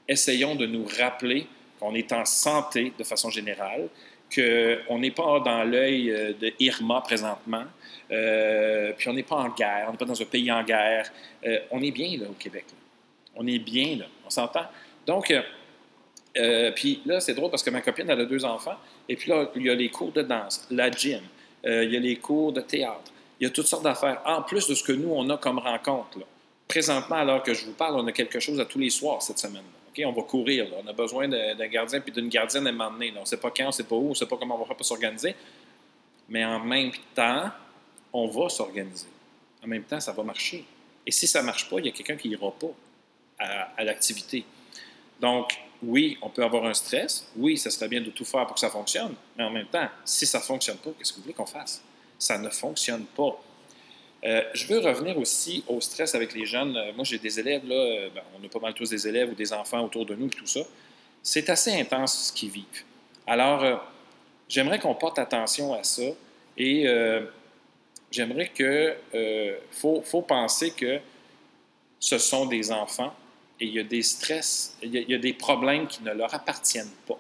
essayons 0.09 0.55
de 0.55 0.67
nous 0.67 0.87
rappeler 0.99 1.47
qu'on 1.79 1.95
est 1.95 2.13
en 2.13 2.25
santé 2.25 2.93
de 2.99 3.05
façon 3.05 3.31
générale, 3.31 3.89
qu'on 4.35 4.99
n'est 4.99 5.11
pas 5.11 5.41
dans 5.41 5.65
l'œil 5.65 6.11
euh, 6.11 6.33
de 6.39 6.53
Irma 6.59 7.01
présentement, 7.01 7.65
euh, 8.11 8.93
puis 8.97 9.09
on 9.09 9.13
n'est 9.13 9.23
pas 9.23 9.37
en 9.37 9.49
guerre, 9.49 9.87
on 9.89 9.93
n'est 9.93 9.99
pas 9.99 10.05
dans 10.05 10.21
un 10.21 10.25
pays 10.27 10.51
en 10.51 10.63
guerre. 10.63 11.11
Euh, 11.47 11.61
on 11.71 11.83
est 11.83 11.91
bien 11.91 12.19
là 12.19 12.27
au 12.29 12.35
Québec. 12.35 12.65
On 13.37 13.47
est 13.47 13.59
bien 13.59 13.97
là, 13.97 14.07
on 14.27 14.31
s'entend? 14.31 14.65
Donc, 15.07 15.33
puis 16.75 17.01
là, 17.07 17.21
c'est 17.21 17.35
drôle 17.35 17.51
parce 17.51 17.63
que 17.63 17.71
ma 17.71 17.81
copine, 17.81 18.09
elle 18.11 18.21
a 18.21 18.25
deux 18.25 18.45
enfants, 18.45 18.77
et 19.09 19.17
puis 19.17 19.31
là, 19.31 19.51
il 19.57 19.63
y 19.63 19.71
a 19.71 19.75
les 19.75 19.89
cours 19.89 20.13
de 20.13 20.23
danse, 20.23 20.67
la 20.71 20.91
gym, 20.91 21.23
il 21.65 21.91
y 21.91 21.97
a 21.97 22.01
les 22.01 22.17
cours 22.17 22.53
de 22.53 22.61
théâtre, 22.61 23.11
il 23.41 23.45
y 23.45 23.47
a 23.47 23.51
toutes 23.51 23.67
sortes 23.67 23.85
d'affaires, 23.85 24.21
en 24.25 24.43
plus 24.43 24.67
de 24.67 24.75
ce 24.75 24.83
que 24.83 24.93
nous, 24.93 25.11
on 25.11 25.29
a 25.31 25.39
comme 25.39 25.59
rencontre. 25.59 26.19
Présentement, 26.67 27.17
alors 27.17 27.43
que 27.43 27.55
je 27.55 27.65
vous 27.65 27.73
parle, 27.73 27.97
on 27.97 28.07
a 28.07 28.13
quelque 28.13 28.41
chose 28.41 28.61
à 28.61 28.65
tous 28.65 28.79
les 28.79 28.91
soirs 28.91 29.23
cette 29.23 29.39
semaine. 29.39 29.65
OK, 29.89 30.03
on 30.05 30.13
va 30.13 30.23
courir. 30.23 30.67
On 30.85 30.87
a 30.87 30.93
besoin 30.93 31.29
d'un 31.29 31.67
gardien 31.69 32.01
puis 32.01 32.13
d'une 32.13 32.29
gardienne 32.29 32.67
à 32.67 32.71
un 32.71 32.73
moment 32.73 32.91
donné. 32.91 33.13
On 33.17 33.21
ne 33.21 33.27
sait 33.27 33.39
pas 33.39 33.51
quand, 33.51 33.65
on 33.65 33.69
ne 33.69 33.73
sait 33.73 33.85
pas 33.85 33.97
où, 33.97 34.07
on 34.07 34.11
ne 34.11 34.15
sait 34.15 34.27
pas 34.27 34.37
comment 34.37 34.57
on 34.57 34.59
va 34.59 34.67
faire 34.67 34.77
pour 34.77 34.87
s'organiser. 34.87 35.35
Mais 36.29 36.45
en 36.45 36.61
même 36.61 36.93
temps, 37.15 37.51
on 38.13 38.29
va 38.29 38.49
s'organiser. 38.49 39.07
En 39.65 39.67
même 39.67 39.85
temps, 39.85 40.01
ça 40.01 40.13
va 40.13 40.23
marcher. 40.23 40.65
Et 41.07 41.11
si 41.11 41.27
ça 41.27 41.41
ne 41.41 41.47
marche 41.47 41.69
pas, 41.71 41.79
il 41.79 41.87
y 41.87 41.89
a 41.89 41.93
quelqu'un 41.93 42.17
qui 42.17 42.29
n'ira 42.29 42.51
pas 42.51 42.69
à, 43.39 43.85
l'activité. 43.85 44.45
Donc, 45.21 45.59
oui, 45.83 46.19
on 46.21 46.29
peut 46.29 46.45
avoir 46.45 46.67
un 46.67 46.75
stress. 46.75 47.31
Oui, 47.37 47.57
ça 47.57 47.71
serait 47.71 47.89
bien 47.89 48.01
de 48.01 48.11
tout 48.11 48.25
faire 48.25 48.45
pour 48.47 48.55
que 48.55 48.61
ça 48.61 48.69
fonctionne. 48.69 49.15
Mais 49.37 49.45
en 49.45 49.51
même 49.51 49.67
temps, 49.67 49.89
si 50.05 50.27
ça 50.27 50.39
ne 50.39 50.43
fonctionne 50.43 50.77
pas, 50.77 50.91
qu'est-ce 50.99 51.13
que 51.13 51.17
vous 51.17 51.23
voulez 51.23 51.35
qu'on 51.35 51.47
fasse? 51.47 51.83
Ça 52.19 52.39
ne 52.39 52.49
fonctionne 52.51 53.05
pas. 53.05 53.41
Euh, 54.25 54.43
je 54.53 54.67
veux 54.67 54.81
revenir 54.81 55.17
aussi 55.17 55.65
au 55.69 55.81
stress 55.81 56.15
avec 56.15 56.35
les 56.35 56.45
jeunes. 56.45 56.77
Euh, 56.77 56.93
moi, 56.95 57.05
j'ai 57.05 57.19
des 57.19 57.39
élèves, 57.39 57.67
là, 57.67 57.77
euh, 57.77 58.09
ben, 58.13 58.23
on 58.39 58.45
a 58.45 58.49
pas 58.49 58.59
mal 58.59 58.75
tous 58.75 58.91
des 58.91 59.07
élèves 59.07 59.31
ou 59.31 59.35
des 59.35 59.53
enfants 59.53 59.85
autour 59.85 60.05
de 60.07 60.15
nous 60.15 60.27
et 60.27 60.31
tout 60.31 60.47
ça. 60.47 60.61
C'est 61.23 61.49
assez 61.51 61.73
intense 61.73 62.29
ce 62.29 62.33
qu'ils 62.33 62.51
vivent. 62.51 62.65
Alors, 63.27 63.83
j'aimerais 64.49 64.79
qu'on 64.79 64.95
porte 64.95 65.19
attention 65.19 65.75
à 65.75 65.83
ça 65.83 66.03
et 66.57 66.87
j'aimerais 68.11 68.49
que. 68.49 68.97
Faut, 69.73 70.01
faut, 70.01 70.23
penser 70.23 70.71
que 70.71 71.01
ce 72.01 72.17
sont 72.17 72.47
des 72.47 72.73
enfants 72.73 73.13
et 73.61 73.67
il 73.67 73.75
y 73.75 73.81
a 73.81 73.83
des 73.83 74.01
stress, 74.03 74.79
il 74.81 74.95
y 74.95 74.99
il 75.01 75.11
y 75.11 75.15
a 75.15 75.19
des 75.19 75.35
problèmes 75.35 75.87
qui 75.87 76.03
ne 76.03 76.13
leur 76.13 76.33
appartiennent 76.33 76.95
pas. 77.07 77.19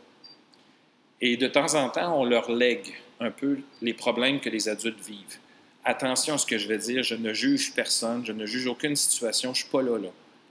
Et 1.20 1.36
de 1.36 1.48
temps 1.48 1.74
en 1.74 1.90
temps, 1.90 2.18
on 2.18 2.24
leur 2.24 2.50
lègue 2.50 2.94
un 3.20 3.30
peu 3.30 3.58
les 3.82 3.94
problèmes 3.94 4.40
que 4.40 4.48
les 4.48 4.68
adultes 4.68 5.00
vivent 5.00 5.38
attention 5.84 6.34
à 6.34 6.38
ce 6.38 6.44
que 6.44 6.58
je 6.58 6.68
vais 6.68 6.78
dire, 6.78 7.02
je 7.02 7.14
ne 7.14 7.32
juge 7.32 7.72
personne, 7.72 8.24
je 8.26 8.32
ne 8.32 8.44
juge 8.44 8.66
aucune 8.66 8.94
situation, 8.94 9.54
je 9.54 9.60
ne 9.60 9.62
suis 9.64 9.72
pas 9.72 9.80
là, 9.80 9.98
là. 9.98 10.08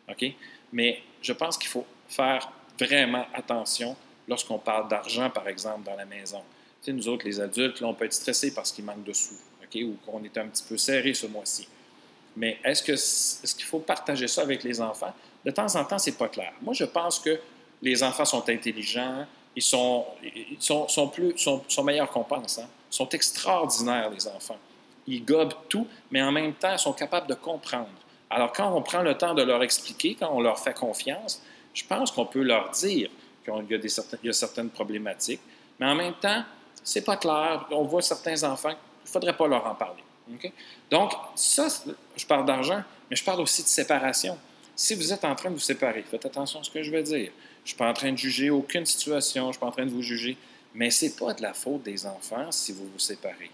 OK? 0.10 0.26
Mais 0.74 1.02
je 1.22 1.32
pense 1.34 1.58
qu'il 1.58 1.70
faut 1.70 1.86
faire 2.10 2.52
vraiment 2.80 3.26
attention 3.34 3.96
lorsqu'on 4.28 4.58
parle 4.58 4.88
d'argent, 4.88 5.30
par 5.30 5.48
exemple, 5.48 5.84
dans 5.86 5.96
la 5.96 6.06
maison. 6.06 6.42
Tu 6.82 6.86
sais, 6.86 6.94
nous 6.94 7.08
autres, 7.08 7.26
les 7.26 7.40
adultes, 7.40 7.82
on 7.84 7.94
peut 7.94 8.06
être 8.06 8.14
stressés 8.14 8.54
parce 8.54 8.72
qu'il 8.72 8.84
manque 8.84 9.04
de 9.04 9.14
sous? 9.14 9.36
Ou 9.76 9.98
qu'on 10.06 10.24
est 10.24 10.38
un 10.38 10.48
petit 10.48 10.64
peu 10.64 10.78
serré 10.78 11.14
ce 11.14 11.28
mois-ci. 11.28 11.68
Mais 12.38 12.58
est-ce 12.64 13.54
qu'il 13.54 13.66
faut 13.66 13.80
partager 13.80 14.28
ça 14.28 14.42
avec 14.42 14.64
les 14.64 14.80
enfants? 14.80 15.14
De 15.44 15.52
temps 15.52 15.76
en 15.76 15.84
temps, 15.84 16.00
c'est 16.00 16.18
pas 16.18 16.30
clair. 16.30 16.54
Moi, 16.62 16.74
je 16.74 16.86
pense 16.86 17.20
que 17.20 17.38
les 17.82 18.02
enfants 18.02 18.26
sont 18.26 18.50
intelligents, 18.50 19.28
ils 19.58 19.64
sont, 19.64 20.06
sont, 20.60 21.08
plus, 21.08 21.36
sont, 21.36 21.64
sont 21.68 21.84
meilleurs 21.84 22.12
qu'on 22.12 22.24
pense. 22.24 22.60
Hein? 22.60 22.68
Ils 22.92 22.96
sont 22.96 23.10
extraordinaires, 23.10 24.12
les 24.12 24.28
enfants. 24.28 24.60
Ils 25.08 25.26
gobent 25.26 25.56
tout, 25.68 25.88
mais 26.12 26.22
en 26.22 26.32
même 26.32 26.54
temps, 26.54 26.74
ils 26.74 26.80
sont 26.80 26.94
capables 26.94 27.26
de 27.26 27.34
comprendre. 27.34 27.90
Alors, 28.30 28.52
quand 28.52 28.72
on 28.72 28.84
prend 28.84 29.02
le 29.02 29.18
temps 29.18 29.34
de 29.34 29.42
leur 29.42 29.64
expliquer, 29.64 30.16
quand 30.20 30.30
on 30.32 30.42
leur 30.42 30.60
fait 30.60 30.76
confiance, 30.76 31.42
je 31.74 31.84
pense 31.86 32.12
qu'on 32.12 32.28
peut 32.28 32.44
leur 32.44 32.70
dire 32.70 33.10
qu'il 33.44 33.54
y, 33.68 33.74
a 33.74 33.80
il 33.80 34.26
y 34.28 34.30
a 34.30 34.34
certaines 34.34 34.70
problématiques, 34.70 35.42
mais 35.80 35.88
en 35.88 35.96
même 35.96 36.14
temps, 36.22 36.44
c'est 36.84 37.04
pas 37.04 37.18
clair. 37.18 37.66
On 37.72 37.82
voit 37.82 38.04
certains 38.04 38.44
enfants, 38.44 38.70
il 38.70 39.08
ne 39.08 39.10
faudrait 39.10 39.36
pas 39.36 39.48
leur 39.48 39.66
en 39.66 39.74
parler. 39.74 40.04
Donc, 40.92 41.14
ça, 41.34 41.68
je 42.16 42.26
parle 42.28 42.46
d'argent, 42.46 42.84
mais 43.10 43.16
je 43.16 43.24
parle 43.24 43.42
aussi 43.42 43.64
de 43.64 43.68
séparation. 43.68 44.38
Si 44.76 44.94
vous 44.94 45.12
êtes 45.12 45.26
en 45.26 45.34
train 45.34 45.50
de 45.50 45.56
vous 45.56 45.62
séparer, 45.62 46.04
faites 46.04 46.28
attention 46.28 46.60
à 46.60 46.64
ce 46.64 46.70
que 46.70 46.84
je 46.84 46.92
vais 46.92 47.02
dire. 47.02 47.32
Je 47.68 47.72
suis 47.72 47.78
pas 47.78 47.90
en 47.90 47.94
train 47.94 48.14
de 48.14 48.18
juger 48.18 48.50
aucune 48.50 48.86
situation, 48.86 49.48
je 49.48 49.52
suis 49.52 49.60
pas 49.60 49.66
en 49.66 49.72
train 49.72 49.86
de 49.86 49.92
vous 49.92 50.02
juger, 50.02 50.38
mais 50.74 50.90
ce 50.90 51.04
n'est 51.04 51.12
pas 51.12 51.34
de 51.34 51.42
la 51.42 51.54
faute 51.54 51.84
des 51.84 52.06
enfants 52.06 52.50
si 52.50 52.72
vous 52.72 52.88
vous 52.88 52.98
séparez. 52.98 53.52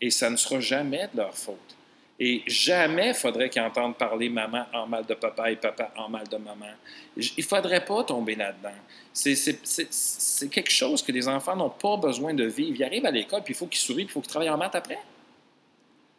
Et 0.00 0.08
ça 0.08 0.30
ne 0.30 0.36
sera 0.36 0.58
jamais 0.58 1.06
de 1.12 1.18
leur 1.18 1.36
faute. 1.36 1.76
Et 2.18 2.42
jamais 2.46 3.12
faudrait 3.12 3.50
qu'ils 3.50 3.60
entendent 3.60 3.98
parler 3.98 4.30
maman 4.30 4.64
en 4.72 4.86
mal 4.86 5.04
de 5.04 5.12
papa 5.12 5.50
et 5.50 5.56
papa 5.56 5.92
en 5.98 6.08
mal 6.08 6.26
de 6.28 6.38
maman. 6.38 6.70
Il 7.14 7.44
faudrait 7.44 7.84
pas 7.84 8.02
tomber 8.04 8.36
là-dedans. 8.36 8.70
C'est 9.12 10.48
quelque 10.50 10.70
chose 10.70 11.02
que 11.02 11.12
les 11.12 11.28
enfants 11.28 11.54
n'ont 11.54 11.68
pas 11.68 11.98
besoin 11.98 12.32
de 12.32 12.44
vivre. 12.44 12.76
Ils 12.78 12.84
arrivent 12.84 13.04
à 13.04 13.10
l'école, 13.10 13.42
puis 13.42 13.52
il 13.52 13.56
faut 13.58 13.66
qu'ils 13.66 13.82
sourient, 13.82 14.06
puis 14.06 14.12
il 14.12 14.14
faut 14.14 14.22
qu'ils 14.22 14.30
travaillent 14.30 14.48
en 14.48 14.56
maths 14.56 14.76
après. 14.76 14.98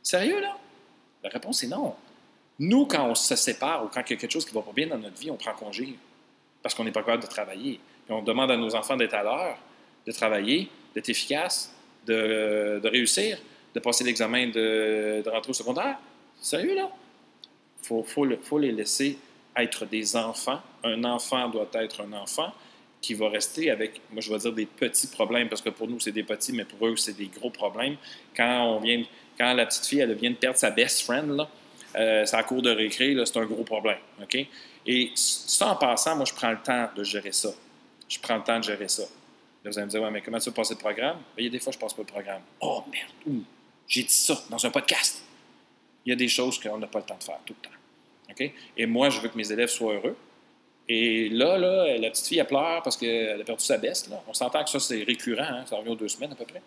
Sérieux, 0.04 0.40
là? 0.40 0.56
La 1.24 1.32
réponse 1.32 1.64
est 1.64 1.68
non. 1.68 1.96
Nous, 2.60 2.86
quand 2.86 3.10
on 3.10 3.16
se 3.16 3.36
sépare 3.36 3.84
ou 3.84 3.88
quand 3.88 4.02
il 4.08 4.12
y 4.12 4.18
a 4.18 4.20
quelque 4.20 4.32
chose 4.32 4.46
qui 4.46 4.52
ne 4.52 4.60
va 4.60 4.62
pas 4.62 4.72
bien 4.72 4.86
dans 4.86 5.00
notre 5.00 5.18
vie, 5.18 5.32
on 5.32 5.36
prend 5.36 5.54
congé 5.54 5.98
parce 6.64 6.74
qu'on 6.74 6.86
n'est 6.86 6.92
pas 6.92 7.02
capable 7.02 7.22
de 7.22 7.28
travailler. 7.28 7.80
Puis 8.06 8.16
on 8.16 8.24
demande 8.24 8.50
à 8.50 8.58
nos 8.58 8.74
enfants 8.74 8.96
d'être 8.96 9.14
à 9.14 9.22
l'heure, 9.22 9.58
de 10.08 10.12
travailler, 10.12 10.70
d'être 10.96 11.10
efficaces, 11.10 11.76
de, 12.08 12.82
réussir, 12.86 13.38
de 13.76 13.80
passer 13.80 14.04
l'examen 14.04 14.48
de, 14.48 15.22
de 15.24 15.30
rentrer 15.30 15.52
au 15.52 15.54
secondaire. 15.54 15.98
Sérieux, 16.40 16.76
là? 16.76 16.90
Il 17.92 18.38
faut, 18.42 18.58
les 18.60 18.72
laisser 18.72 19.18
être 19.58 19.86
des 19.86 20.16
enfants. 20.16 20.62
Un 20.84 21.04
enfant 21.04 21.50
doit 21.50 21.70
être 21.74 22.02
un 22.02 22.14
enfant 22.14 22.54
qui 23.02 23.14
va 23.14 23.28
rester 23.28 23.70
avec, 23.70 24.00
moi 24.12 24.22
je 24.22 24.32
vais 24.32 24.40
dire 24.40 24.54
des 24.54 24.66
petits 24.66 25.08
problèmes, 25.08 25.50
parce 25.50 25.62
que 25.62 25.70
pour 25.70 25.90
nous 25.90 26.00
c'est 26.00 26.14
des 26.14 26.24
petits, 26.24 26.54
mais 26.54 26.64
pour 26.64 26.88
eux 26.88 26.96
c'est 26.96 27.18
des 27.18 27.28
gros 27.28 27.50
problèmes. 27.50 27.98
Quand 28.36 28.80
la 29.40 29.66
petite 29.66 29.86
fille 29.86 30.00
elle 30.00 30.14
vient 30.14 30.32
de 30.32 30.38
perdre 30.38 30.58
sa 30.58 30.72
best 30.72 31.02
friend, 31.02 31.36
là, 31.36 31.50
euh, 31.96 32.26
sa 32.26 32.44
cour 32.44 32.62
de 32.62 32.72
récré, 32.72 33.16
c'est 33.26 33.38
un 33.38 33.46
gros 33.46 33.64
problème. 33.64 34.00
OK? 34.22 34.38
Et 34.86 35.12
ça, 35.16 35.68
en 35.68 35.76
passant, 35.76 36.16
moi, 36.16 36.26
je 36.26 36.34
prends 36.34 36.52
le 36.52 36.62
temps 36.62 36.90
de 36.96 37.04
gérer 37.04 37.32
ça. 37.32 37.50
Je 38.10 38.20
prends 38.20 38.38
le 38.38 38.44
temps 38.44 38.60
de 38.60 38.64
gérer 38.64 38.88
ça. 38.88 39.04
Là, 39.04 39.72
vous 39.72 39.78
allez 39.78 39.86
me 39.86 39.92
dire, 39.92 40.02
ouais, 40.02 40.12
mais 40.12 40.22
comment 40.22 40.40
tu 40.40 40.52
passer 40.52 40.74
le 40.74 40.80
programme? 40.80 41.18
Ben, 41.36 41.44
il 41.44 41.46
y 41.46 41.48
a 41.48 41.52
des 41.52 41.60
fois, 41.60 41.72
je 41.72 41.78
passe 41.78 41.94
pas 41.94 42.02
le 42.02 42.08
programme. 42.08 42.42
Oh, 42.60 42.84
merde, 42.92 43.44
j'ai 43.88 44.04
dit 44.04 44.14
ça 44.14 44.38
dans 44.50 44.64
un 44.66 44.70
podcast. 44.70 45.24
Il 46.06 46.10
y 46.10 46.14
a 46.14 46.16
des 46.16 46.28
choses 46.28 46.60
qu'on 46.60 46.78
n'a 46.78 46.88
pas 46.88 47.00
le 47.00 47.06
temps 47.06 47.18
de 47.18 47.24
faire 47.24 47.40
tout 47.46 47.56
le 47.62 47.70
temps. 47.70 47.76
OK? 48.30 48.52
Et 48.78 48.86
moi, 48.86 49.10
je 49.10 49.22
veux 49.22 49.30
que 49.30 49.38
mes 49.38 49.52
élèves 49.52 49.70
soient 49.70 49.94
heureux. 49.94 50.18
Et 50.90 51.30
là, 51.30 51.58
là 51.58 51.98
la 51.98 52.10
petite 52.10 52.28
fille, 52.28 52.40
elle 52.40 52.48
pleure 52.48 52.82
parce 52.84 52.98
qu'elle 52.98 53.40
a 53.40 53.44
perdu 53.44 53.64
sa 53.64 53.78
baisse. 53.78 54.10
Là. 54.10 54.22
On 54.28 54.34
s'entend 54.34 54.64
que 54.64 54.70
ça, 54.70 54.80
c'est 54.80 55.04
récurrent. 55.04 55.44
Hein? 55.44 55.66
Ça 55.66 55.78
revient 55.78 55.92
aux 55.92 55.96
deux 55.96 56.10
semaines 56.10 56.32
à 56.32 56.36
peu 56.36 56.46
près. 56.46 56.62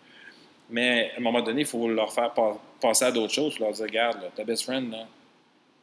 Mais 0.69 1.11
à 1.15 1.19
un 1.19 1.21
moment 1.21 1.41
donné, 1.41 1.61
il 1.61 1.67
faut 1.67 1.87
leur 1.87 2.11
faire 2.11 2.33
passer 2.81 3.05
à 3.05 3.11
d'autres 3.11 3.33
choses. 3.33 3.57
Leur 3.59 3.71
dire, 3.71 3.85
regarde, 3.85 4.19
ta 4.35 4.43
best 4.43 4.63
friend, 4.63 4.93
euh, 4.93 5.05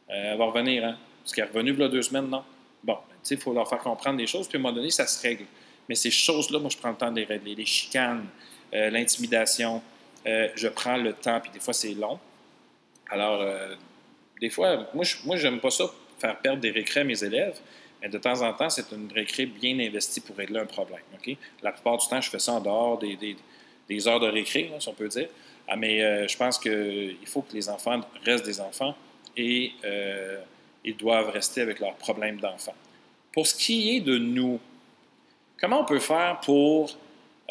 elle 0.09 0.37
va 0.37 0.45
revenir. 0.45 0.85
Hein? 0.85 0.97
Parce 1.23 1.33
qu'elle 1.33 1.45
est 1.45 1.47
revenue 1.47 1.73
deux 1.73 2.01
semaines, 2.01 2.27
non? 2.27 2.43
Bon, 2.83 2.93
ben, 2.93 3.15
il 3.29 3.37
faut 3.37 3.53
leur 3.53 3.67
faire 3.67 3.79
comprendre 3.79 4.17
des 4.17 4.27
choses, 4.27 4.47
puis 4.47 4.57
à 4.57 4.59
un 4.59 4.63
moment 4.63 4.75
donné, 4.75 4.91
ça 4.91 5.07
se 5.07 5.21
règle. 5.21 5.45
Mais 5.89 5.95
ces 5.95 6.11
choses-là, 6.11 6.59
moi, 6.59 6.69
je 6.69 6.77
prends 6.77 6.91
le 6.91 6.95
temps 6.95 7.11
de 7.11 7.19
les 7.19 7.25
régler. 7.25 7.55
Les 7.55 7.65
chicanes, 7.65 8.25
euh, 8.73 8.89
l'intimidation, 8.91 9.81
euh, 10.27 10.49
je 10.55 10.67
prends 10.67 10.97
le 10.97 11.13
temps, 11.13 11.39
puis 11.41 11.51
des 11.51 11.59
fois, 11.59 11.73
c'est 11.73 11.93
long. 11.93 12.19
Alors, 13.09 13.43
des 14.41 14.49
fois, 14.49 14.87
moi, 14.93 15.03
je, 15.03 15.17
moi, 15.25 15.37
j'aime 15.37 15.59
pas 15.59 15.69
ça, 15.69 15.85
faire 16.19 16.37
perdre 16.39 16.59
des 16.59 16.71
récrés 16.71 17.01
à 17.01 17.03
mes 17.03 17.23
élèves, 17.23 17.59
mais 18.01 18.09
de 18.09 18.17
temps 18.17 18.41
en 18.41 18.53
temps, 18.53 18.69
c'est 18.69 18.91
une 18.91 19.11
récré 19.11 19.45
bien 19.45 19.79
investie 19.79 20.21
pour 20.21 20.35
régler 20.35 20.59
un 20.59 20.65
problème. 20.65 21.01
La 21.61 21.71
plupart 21.71 21.97
du 21.97 22.07
temps, 22.07 22.21
je 22.21 22.29
fais 22.29 22.39
ça 22.39 22.53
en 22.53 22.61
dehors 22.61 22.97
des, 22.97 23.35
heures 24.07 24.19
de 24.19 24.27
récré, 24.27 24.71
si 24.79 24.87
on 24.89 24.93
peut 24.93 25.07
dire. 25.07 25.27
Ah, 25.67 25.75
mais 25.75 26.27
je 26.27 26.37
pense 26.37 26.59
qu'il 26.59 27.17
faut 27.25 27.41
que 27.41 27.53
les 27.53 27.69
enfants 27.69 27.99
restent 28.23 28.45
des 28.45 28.59
enfants 28.59 28.95
et 29.37 29.73
euh, 29.83 30.39
ils 30.83 30.95
doivent 30.95 31.29
rester 31.29 31.61
avec 31.61 31.79
leurs 31.79 31.95
problèmes 31.95 32.37
d'enfant. 32.39 32.75
Pour 33.33 33.47
ce 33.47 33.55
qui 33.55 33.95
est 33.95 33.99
de 33.99 34.17
nous, 34.17 34.59
comment 35.59 35.81
on 35.81 35.85
peut 35.85 35.99
faire 35.99 36.39
pour 36.43 36.97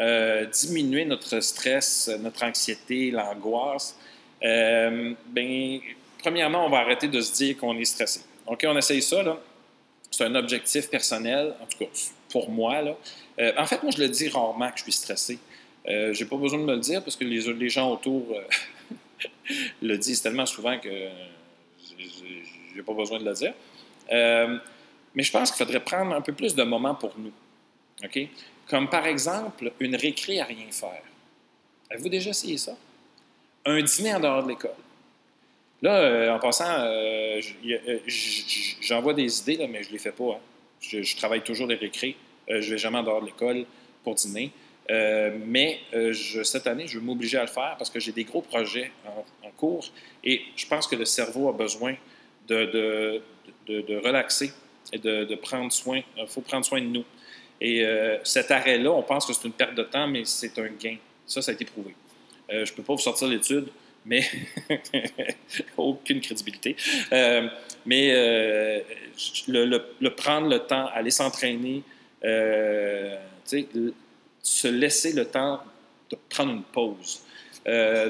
euh, 0.00 0.46
diminuer 0.46 1.04
notre 1.04 1.40
stress, 1.40 2.10
notre 2.20 2.44
anxiété, 2.44 3.10
l'angoisse? 3.10 3.98
Euh, 4.42 5.12
ben, 5.26 5.80
premièrement, 6.18 6.66
on 6.66 6.70
va 6.70 6.78
arrêter 6.78 7.08
de 7.08 7.20
se 7.20 7.34
dire 7.34 7.58
qu'on 7.58 7.76
est 7.76 7.84
stressé. 7.84 8.22
OK, 8.46 8.64
on 8.66 8.76
essaye 8.76 9.02
ça. 9.02 9.22
C'est 10.10 10.24
un 10.24 10.34
objectif 10.34 10.88
personnel, 10.88 11.54
en 11.60 11.66
tout 11.66 11.78
cas 11.78 11.90
pour 12.30 12.50
moi. 12.50 12.82
En 13.56 13.66
fait, 13.66 13.82
moi, 13.82 13.92
je 13.92 14.02
le 14.02 14.08
dis 14.08 14.28
rarement 14.28 14.70
que 14.70 14.78
je 14.78 14.82
suis 14.84 14.92
stressé. 14.92 15.38
Euh, 15.86 16.12
je 16.12 16.22
n'ai 16.22 16.28
pas 16.28 16.36
besoin 16.36 16.58
de 16.58 16.64
me 16.64 16.74
le 16.74 16.80
dire 16.80 17.02
parce 17.02 17.16
que 17.16 17.24
les, 17.24 17.68
gens 17.68 17.92
autour 17.92 18.34
le 19.82 19.98
disent 19.98 20.22
tellement 20.22 20.46
souvent 20.46 20.78
que 20.78 20.88
je 22.74 22.76
n'ai 22.76 22.82
pas 22.82 22.94
besoin 22.94 23.18
de 23.18 23.24
le 23.24 23.34
dire. 23.34 23.54
Euh, 24.12 24.58
mais 25.14 25.22
je 25.22 25.30
pense 25.30 25.50
qu'il 25.50 25.64
faudrait 25.64 25.82
prendre 25.82 26.14
un 26.14 26.20
peu 26.20 26.32
plus 26.32 26.54
de 26.54 26.62
moments 26.62 26.94
pour 26.94 27.14
nous. 27.18 27.32
OK? 28.04 28.18
Comme 28.68 28.88
par 28.88 29.06
exemple, 29.06 29.72
une 29.80 29.96
récré 29.96 30.40
à 30.40 30.44
rien 30.44 30.70
faire. 30.70 31.02
Avez-vous 31.90 32.08
déjà 32.08 32.30
essayé 32.30 32.58
ça? 32.58 32.76
Un 33.64 33.82
dîner 33.82 34.14
en 34.14 34.20
dehors 34.20 34.42
de 34.42 34.48
l'école. 34.48 34.74
Là, 35.82 36.00
euh, 36.00 36.30
en 36.34 36.38
passant, 36.38 36.66
euh, 36.68 37.40
j'envoie 38.80 39.14
des 39.14 39.40
idées, 39.40 39.56
là, 39.56 39.66
mais 39.68 39.82
je 39.82 39.88
ne 39.88 39.92
les 39.92 39.98
fais 39.98 40.12
pas. 40.12 40.32
Hein. 40.32 40.40
Je, 40.80 41.16
travaille 41.16 41.42
toujours 41.42 41.66
les 41.66 41.76
récrés. 41.76 42.16
je 42.48 42.54
ne 42.54 42.60
vais 42.60 42.78
jamais 42.78 42.98
en 42.98 43.02
dehors 43.02 43.20
de 43.20 43.26
l'école 43.26 43.64
pour 44.02 44.14
dîner. 44.14 44.50
Mais 44.88 45.80
je, 45.92 46.42
cette 46.42 46.66
année, 46.66 46.86
je 46.86 46.98
vais 46.98 47.04
m'obliger 47.04 47.38
à 47.38 47.42
le 47.42 47.48
faire 47.48 47.74
parce 47.78 47.90
que 47.90 48.00
j'ai 48.00 48.12
des 48.12 48.24
gros 48.24 48.42
projets 48.42 48.90
en, 49.06 49.50
cours 49.56 49.84
et 50.22 50.42
je 50.56 50.66
pense 50.66 50.86
que 50.86 50.96
le 50.96 51.04
cerveau 51.04 51.48
a 51.48 51.52
besoin 51.52 51.94
de, 52.48 53.20
de, 53.66 53.96
relaxer 53.96 54.52
et 54.92 54.98
de, 54.98 55.34
prendre 55.36 55.72
soin. 55.72 56.00
Il 56.16 56.26
faut 56.26 56.40
prendre 56.40 56.64
soin 56.64 56.80
de 56.80 56.86
nous. 56.86 57.04
Et 57.60 57.84
euh, 57.84 58.18
cet 58.24 58.50
arrêt-là, 58.50 58.90
on 58.92 59.02
pense 59.02 59.26
que 59.26 59.32
c'est 59.32 59.44
une 59.44 59.52
perte 59.52 59.74
de 59.74 59.82
temps, 59.84 60.06
mais 60.06 60.24
c'est 60.24 60.58
un 60.58 60.68
gain. 60.68 60.96
Ça, 61.26 61.40
ça 61.40 61.50
a 61.50 61.54
été 61.54 61.64
prouvé. 61.64 61.94
Euh, 62.52 62.64
je 62.64 62.72
ne 62.72 62.76
peux 62.76 62.82
pas 62.82 62.92
vous 62.92 62.98
sortir 62.98 63.28
l'étude, 63.28 63.68
mais 64.04 64.22
aucune 65.76 66.20
crédibilité. 66.20 66.76
Euh, 67.12 67.48
mais 67.86 68.12
le, 69.48 70.08
prendre 70.10 70.48
le 70.48 70.58
temps, 70.58 70.86
aller 70.92 71.10
s'entraîner, 71.10 71.82
se 74.44 74.68
laisser 74.68 75.12
le 75.12 75.24
temps 75.24 75.60
de 76.10 76.16
prendre 76.28 76.52
une 76.52 76.62
pause. 76.62 77.22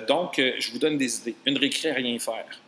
donc, 0.08 0.34
je 0.36 0.72
vous 0.72 0.78
donne 0.78 0.98
des 0.98 1.16
idées. 1.20 1.36
Une 1.46 1.56
récré 1.56 1.92
rien 1.92 2.18
faire. 2.18 2.60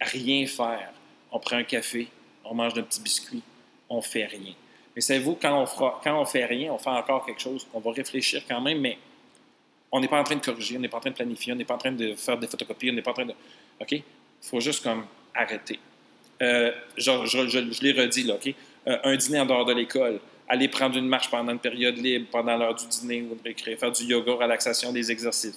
Rien 0.00 0.46
faire 0.46 0.92
on 1.32 1.38
prend 1.38 1.56
un 1.56 1.64
café, 1.64 2.08
on 2.44 2.54
mange 2.54 2.76
un 2.78 2.82
petit 2.82 3.00
biscuit, 3.00 3.42
on 3.88 4.00
fait 4.02 4.26
rien. 4.26 4.54
Mais 4.94 5.00
savez-vous, 5.00 5.36
quand 5.40 5.62
on 5.62 5.66
quand 6.02 6.20
on 6.20 6.24
fait 6.24 6.44
rien, 6.44 6.72
on 6.72 6.78
fait 6.78 6.90
encore 6.90 7.24
quelque 7.24 7.40
chose, 7.40 7.66
on 7.72 7.80
va 7.80 7.92
réfléchir 7.92 8.42
quand 8.48 8.60
même, 8.60 8.80
mais 8.80 8.98
on 9.92 10.00
n'est 10.00 10.08
pas 10.08 10.20
en 10.20 10.24
train 10.24 10.36
de 10.36 10.44
corriger, 10.44 10.76
on 10.76 10.80
n'est 10.80 10.88
pas 10.88 10.98
en 10.98 11.00
train 11.00 11.10
de 11.10 11.16
planifier, 11.16 11.52
on 11.52 11.56
n'est 11.56 11.64
pas 11.64 11.74
en 11.74 11.78
train 11.78 11.92
de 11.92 12.14
faire 12.14 12.38
des 12.38 12.46
photocopies, 12.46 12.90
on 12.90 12.94
n'est 12.94 13.02
pas 13.02 13.10
en 13.10 13.14
train 13.14 13.26
de. 13.26 13.34
OK? 13.80 13.92
Il 13.92 14.02
faut 14.42 14.60
juste 14.60 14.82
comme 14.82 15.04
arrêter. 15.34 15.78
Euh, 16.42 16.72
je, 16.96 17.10
je, 17.26 17.82
l'ai 17.82 17.92
redit, 17.92 18.22
là, 18.22 18.34
OK? 18.34 18.54
Euh, 18.86 18.98
un 19.04 19.16
dîner 19.16 19.40
en 19.40 19.46
dehors 19.46 19.66
de 19.66 19.74
l'école, 19.74 20.20
aller 20.50 20.66
prendre 20.66 20.96
une 20.96 21.06
marche 21.06 21.30
pendant 21.30 21.52
une 21.52 21.60
période 21.60 21.96
libre, 21.96 22.26
pendant 22.28 22.56
l'heure 22.56 22.74
du 22.74 22.84
dîner 22.84 23.22
ou 23.22 23.36
de 23.36 23.76
faire 23.76 23.92
du 23.92 24.02
yoga, 24.02 24.32
relaxation, 24.32 24.92
des 24.92 25.08
exercices. 25.12 25.56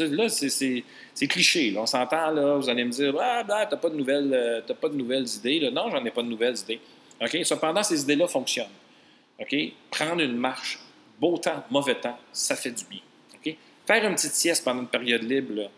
là, 0.00 0.28
c'est 0.30 1.26
cliché. 1.28 1.74
On 1.76 1.84
s'entend, 1.84 2.30
là, 2.30 2.56
vous 2.56 2.68
allez 2.70 2.84
me 2.84 2.90
dire, 2.90 3.14
ah, 3.20 3.44
ben, 3.44 3.66
t'as 3.68 3.76
pas 3.76 3.90
de 3.90 3.96
nouvelles, 3.96 4.32
euh, 4.32 4.74
pas 4.74 4.88
de 4.88 4.96
nouvelles 4.96 5.28
idées. 5.28 5.70
Non, 5.70 5.90
j'en 5.90 6.02
ai 6.06 6.10
pas 6.10 6.22
de 6.22 6.28
nouvelles 6.28 6.56
idées. 6.56 6.80
OK? 7.20 7.38
Cependant, 7.44 7.82
ces 7.82 8.00
idées-là 8.00 8.28
fonctionnent. 8.28 8.64
OK? 9.38 9.54
Prendre 9.90 10.22
une 10.22 10.38
marche, 10.38 10.78
beau 11.20 11.36
temps, 11.36 11.62
mauvais 11.70 11.96
temps, 11.96 12.18
ça 12.32 12.56
fait 12.56 12.72
du 12.72 12.84
bien. 12.86 13.00
Faire 13.86 14.06
une 14.06 14.14
petite 14.14 14.32
sieste 14.32 14.64
pendant 14.64 14.80
une 14.80 14.88
période 14.88 15.22
libre, 15.22 15.68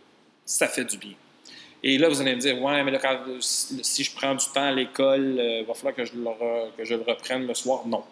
ça 0.45 0.69
fait 0.69 0.85
du 0.85 0.99
bien. 0.99 1.15
Et 1.83 1.99
là, 1.99 2.09
vous 2.09 2.21
allez 2.21 2.37
me 2.37 2.41
dire, 2.41 2.61
ouais, 2.63 2.85
mais 2.85 2.93
là, 2.93 3.01
si 3.41 4.05
je 4.05 4.15
prends 4.15 4.35
du 4.35 4.45
temps 4.55 4.69
à 4.69 4.71
l'école, 4.71 5.37
euh, 5.41 5.61
il 5.61 5.67
va 5.67 5.75
falloir 5.75 5.95
que 5.95 6.05
je, 6.05 6.13
le, 6.15 6.77
que 6.77 6.85
je 6.85 6.95
le 6.95 7.03
reprenne 7.03 7.47
le 7.47 7.55
soir. 7.55 7.87
Non 7.87 8.05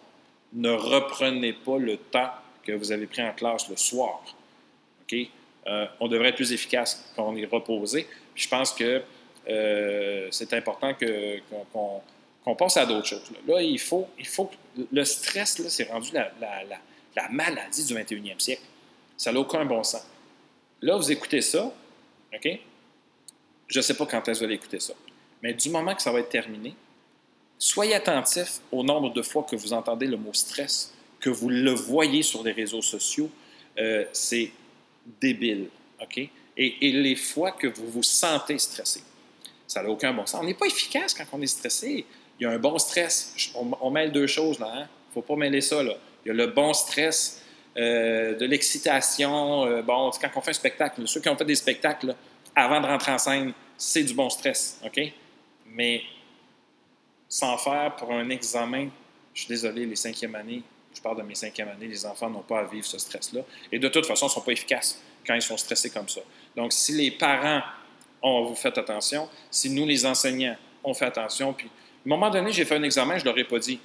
ne 0.53 0.71
reprenez 0.71 1.53
pas 1.53 1.79
le 1.79 1.97
temps 1.97 2.31
que 2.63 2.73
vous 2.73 2.93
avez 2.93 3.07
pris 3.07 3.23
en 3.23 3.33
classe 3.33 3.69
le 3.69 3.77
soir. 3.77 4.23
Euh, 5.67 5.87
on 5.99 6.09
devrait 6.09 6.29
être 6.29 6.37
plus 6.37 6.53
efficace 6.53 7.11
quand 7.15 7.29
on 7.29 7.37
est 7.37 7.45
reposé. 7.45 8.07
Je 8.35 8.49
pense 8.49 8.73
que 8.73 9.03
euh, 9.49 10.29
c'est 10.31 10.53
important 10.55 10.95
qu'on 12.45 12.55
pense 12.55 12.77
à 12.77 12.87
d'autres 12.87 13.07
choses. 13.07 13.31
Là. 13.47 13.61
il 13.61 13.79
faut, 13.79 14.09
il 14.19 14.27
faut 14.27 14.51
le 14.91 15.05
stress, 15.05 15.61
c'est 15.69 15.91
rendu 15.91 16.11
la, 16.13 16.33
la 17.17 17.29
maladie 17.29 17.85
du 17.85 17.95
21e 17.95 18.39
siècle. 18.39 18.63
Ça 19.17 19.33
n'a 19.33 19.41
aucun 19.41 19.65
bon 19.65 19.83
sens. 19.83 20.07
Là, 20.81 20.97
vous 20.97 21.13
écoutez 21.13 21.43
ça, 21.43 21.73
OK? 22.35 22.49
Je 23.67 23.79
ne 23.79 23.83
sais 23.83 23.95
pas 23.95 24.07
quand 24.07 24.27
est-ce 24.29 24.41
que 24.41 24.45
vous 24.45 24.45
allez 24.45 24.55
écouter 24.55 24.81
ça. 24.81 24.95
Mais 25.43 25.53
du 25.55 25.69
moment 25.71 25.95
que 25.95 26.03
ça 26.03 26.11
va 26.11 26.21
être 26.21 26.31
terminé, 26.31 26.75
soyez 27.61 27.95
attentif 27.95 28.61
au 28.73 28.83
nombre 28.83 29.13
de 29.13 29.23
fois 29.23 29.45
que 29.49 29.55
vous 29.55 29.73
entendez 29.73 30.07
le 30.07 30.17
mot 30.17 30.33
stress, 30.33 30.93
que 31.21 31.31
vous 31.31 31.51
le 31.51 31.73
voyez 31.73 32.25
sur 32.25 32.43
les 32.43 32.53
réseaux 32.53 32.83
sociaux. 32.83 33.31
Euh, 33.79 34.05
c'est 34.13 34.51
débile? 35.21 35.69
Et, 36.57 36.93
les 36.93 37.15
fois 37.15 37.53
que 37.53 37.67
vous 37.67 37.87
vous 37.87 38.03
sentez 38.03 38.59
stressé. 38.59 39.03
Ça 39.67 39.83
n'a 39.83 39.91
aucun 39.91 40.13
bon 40.13 40.27
sens. 40.27 40.41
On 40.43 40.45
n'est 40.45 40.55
pas 40.55 40.67
efficace 40.67 41.15
quand 41.15 41.25
on 41.33 41.41
est 41.41 41.47
stressé. 41.47 42.05
Il 42.39 42.43
y 42.43 42.47
a 42.47 42.51
un 42.51 42.59
bon 42.59 42.77
stress. 42.79 43.35
On, 43.55 43.91
mêle 43.91 44.11
deux 44.11 44.27
choses, 44.27 44.59
là. 44.59 44.71
Il 44.75 44.79
hein? 44.79 44.89
ne 45.09 45.13
faut 45.13 45.23
pas 45.23 45.37
mêler 45.37 45.61
ça, 45.61 45.83
là. 45.83 45.95
Il 46.25 46.29
y 46.29 46.31
a 46.33 46.35
le 46.35 46.49
bon 46.49 46.73
stress, 46.73 47.43
euh, 47.77 48.35
de 48.37 48.47
l'excitation. 48.47 49.65
Euh, 49.67 49.83
bon, 49.83 50.11
quand 50.21 50.31
on 50.35 50.41
fait 50.41 50.51
un 50.51 50.55
spectacle, 50.55 51.07
ceux 51.07 51.21
qui 51.21 51.29
ont 51.29 51.37
fait 51.37 51.45
des 51.45 51.55
spectacles, 51.55 52.15
avant 52.57 52.81
de 52.81 52.87
rentrer 52.87 53.13
en 53.13 53.19
scène, 53.19 53.53
c'est 53.77 54.03
du 54.03 54.15
bon 54.15 54.31
stress, 54.31 54.81
OK? 54.85 55.01
Mais 55.67 56.03
sans 57.31 57.57
faire 57.57 57.95
pour 57.95 58.13
un 58.13 58.29
examen, 58.29 58.89
je 59.33 59.43
suis 59.43 59.49
désolé, 59.49 59.87
les 59.87 59.95
cinquièmes 59.95 60.35
années, 60.35 60.63
je 60.93 61.01
parle 61.01 61.19
de 61.19 61.23
mes 61.23 61.37
cinquièmes 61.37 61.69
années, 61.69 61.87
les 61.87 62.05
enfants 62.05 62.29
n'ont 62.29 62.43
pas 62.43 62.59
à 62.59 62.65
vivre 62.65 62.85
ce 62.85 62.99
stress-là. 62.99 63.43
Et 63.71 63.79
de 63.79 63.89
toute 63.89 64.05
façon, 64.05 64.27
ils 64.27 64.31
ne 64.31 64.33
sont 64.33 64.41
pas 64.41 64.53
efficaces 64.53 65.01
quand 65.25 65.35
ils 65.35 65.41
sont 65.41 65.57
stressés 65.57 65.91
comme 65.91 66.09
ça. 66.09 66.21
Donc, 66.57 66.73
si 66.73 66.93
les 66.93 67.13
parents 67.13 67.63
ont 68.21 68.43
vous 68.43 68.57
fait 68.57 68.77
attention, 68.77 69.29
si 69.49 69.71
nous, 69.71 69.87
les 69.87 70.05
enseignants, 70.05 70.57
on 70.83 70.93
fait 70.93 71.05
attention, 71.05 71.53
puis 71.53 71.69
à 71.69 71.71
un 72.07 72.09
moment 72.09 72.31
donné, 72.31 72.51
j'ai 72.51 72.65
fait 72.65 72.75
un 72.75 72.83
examen, 72.83 73.17
je 73.17 73.25
ne 73.25 73.29
leur 73.29 73.39
ai 73.39 73.45
pas 73.45 73.61
dit. 73.61 73.79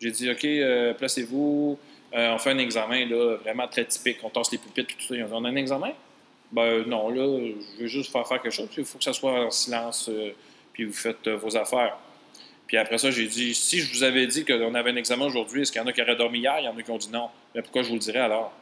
J'ai 0.00 0.10
dit, 0.10 0.28
OK, 0.28 0.44
euh, 0.44 0.94
placez-vous, 0.94 1.78
euh, 2.12 2.34
on 2.34 2.38
fait 2.38 2.50
un 2.50 2.58
examen 2.58 3.06
là, 3.06 3.36
vraiment 3.36 3.68
très 3.68 3.84
typique, 3.84 4.18
on 4.24 4.30
tasse 4.30 4.50
les 4.50 4.58
pupitres, 4.58 4.96
tout 4.96 5.06
ça. 5.06 5.14
Ils 5.14 5.22
ont 5.22 5.28
dit, 5.28 5.32
on 5.32 5.44
a 5.44 5.48
un 5.48 5.56
examen? 5.56 5.92
Ben 6.50 6.82
non, 6.86 7.08
là, 7.08 7.38
je 7.76 7.82
veux 7.82 7.86
juste 7.86 8.10
faire 8.10 8.26
faire 8.26 8.42
quelque 8.42 8.52
chose, 8.52 8.68
il 8.76 8.84
faut 8.84 8.98
que 8.98 9.04
ça 9.04 9.12
soit 9.12 9.46
en 9.46 9.50
silence, 9.50 10.08
euh, 10.08 10.32
puis 10.72 10.84
vous 10.84 10.92
faites 10.92 11.28
vos 11.28 11.56
affaires. 11.56 11.96
Puis 12.66 12.76
après 12.76 12.98
ça, 12.98 13.10
j'ai 13.10 13.26
dit, 13.26 13.54
si 13.54 13.80
je 13.80 13.92
vous 13.92 14.02
avais 14.02 14.26
dit 14.26 14.44
qu'on 14.44 14.74
avait 14.74 14.90
un 14.90 14.96
examen 14.96 15.26
aujourd'hui, 15.26 15.62
est-ce 15.62 15.72
qu'il 15.72 15.80
y 15.80 15.84
en 15.84 15.86
a 15.86 15.92
qui 15.92 16.00
auraient 16.00 16.16
dormi 16.16 16.38
hier? 16.38 16.56
Il 16.60 16.64
y 16.64 16.68
en 16.68 16.76
a 16.76 16.82
qui 16.82 16.90
ont 16.90 16.98
dit 16.98 17.10
non. 17.10 17.28
Mais 17.54 17.62
pourquoi 17.62 17.82
je 17.82 17.88
vous 17.88 17.94
le 17.94 18.00
dirais 18.00 18.20
alors? 18.20 18.52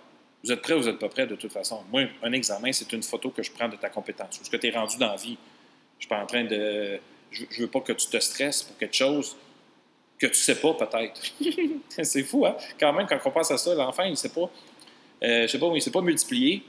Vous 0.45 0.51
êtes 0.51 0.61
prêt 0.61 0.75
ou 0.75 0.81
vous 0.81 0.89
n'êtes 0.89 0.99
pas 0.99 1.09
prêt 1.09 1.27
de 1.27 1.37
toute 1.37 1.53
façon? 1.53 1.83
Moi, 1.91 2.03
un 2.23 2.33
examen, 2.33 2.73
c'est 2.73 2.93
une 2.93 3.03
photo 3.03 3.31
que 3.31 3.43
je 3.43 3.53
prends 3.53 3.69
de 3.69 3.77
ta 3.77 3.89
compétence. 3.89 4.41
Où 4.41 4.45
ce 4.45 4.51
que 4.51 4.57
tu 4.57 4.67
es 4.67 4.71
rendu 4.71 4.97
dans 4.99 5.11
la 5.11 5.17
vie? 5.17 5.39
Je 5.99 6.05
suis 6.05 6.09
pas 6.09 6.21
en 6.21 6.27
train 6.27 6.45
de. 6.45 6.99
Je, 7.31 7.45
veux 7.61 7.69
pas 7.69 7.81
que 7.81 7.93
tu 7.93 8.09
te 8.09 8.19
stresses 8.19 8.65
pour 8.65 8.77
quelque 8.77 8.97
chose 8.97 9.37
que 10.19 10.27
tu 10.27 10.35
sais 10.35 10.57
pas, 10.57 10.75
peut-être. 10.75 11.21
c'est 12.03 12.23
fou, 12.25 12.45
hein? 12.45 12.57
Quand 12.79 12.93
même, 12.93 13.07
quand 13.07 13.19
on 13.25 13.31
pense 13.31 13.51
à 13.53 13.57
ça, 13.57 13.75
l'enfant, 13.75 14.03
il 14.03 14.11
ne 14.11 14.17
sait 14.17 14.29
pas. 14.29 14.51
Euh, 15.23 15.43
je 15.43 15.47
sais 15.47 15.59
pas, 15.59 15.67
il 15.67 15.75
ne 15.75 15.81
sait 15.81 15.91
pas 15.91 16.01
multiplier. 16.01 16.65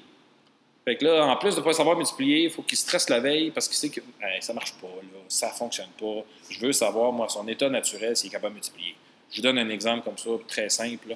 Fait 0.86 0.98
que 0.98 1.06
là, 1.06 1.26
en 1.26 1.38
plus 1.38 1.56
de 1.56 1.60
ne 1.60 1.66
pas 1.66 1.74
savoir 1.74 1.96
multiplier, 1.96 2.44
il 2.46 2.52
faut 2.52 2.62
qu'il 2.62 2.78
stresse 2.78 3.10
la 3.10 3.20
veille 3.20 3.52
parce 3.52 3.68
qu'il 3.68 3.78
sait 3.78 3.90
que 3.90 4.02
ça 4.42 4.52
ne 4.52 4.56
marche 4.56 4.74
pas, 4.74 4.88
ça 5.30 5.48
ne 5.48 5.54
fonctionne 5.54 5.90
pas. 5.98 6.26
Je 6.50 6.60
veux 6.60 6.74
savoir, 6.74 7.12
moi, 7.14 7.30
son 7.30 7.48
état 7.48 7.70
naturel, 7.70 8.18
s'il 8.18 8.28
est 8.28 8.32
capable 8.32 8.54
de 8.54 8.60
multiplier. 8.60 8.96
Je 9.32 9.38
vous 9.38 9.44
donne 9.44 9.58
un 9.58 9.70
exemple 9.70 10.04
comme 10.04 10.18
ça, 10.18 10.30
très 10.48 10.70
simple. 10.70 11.16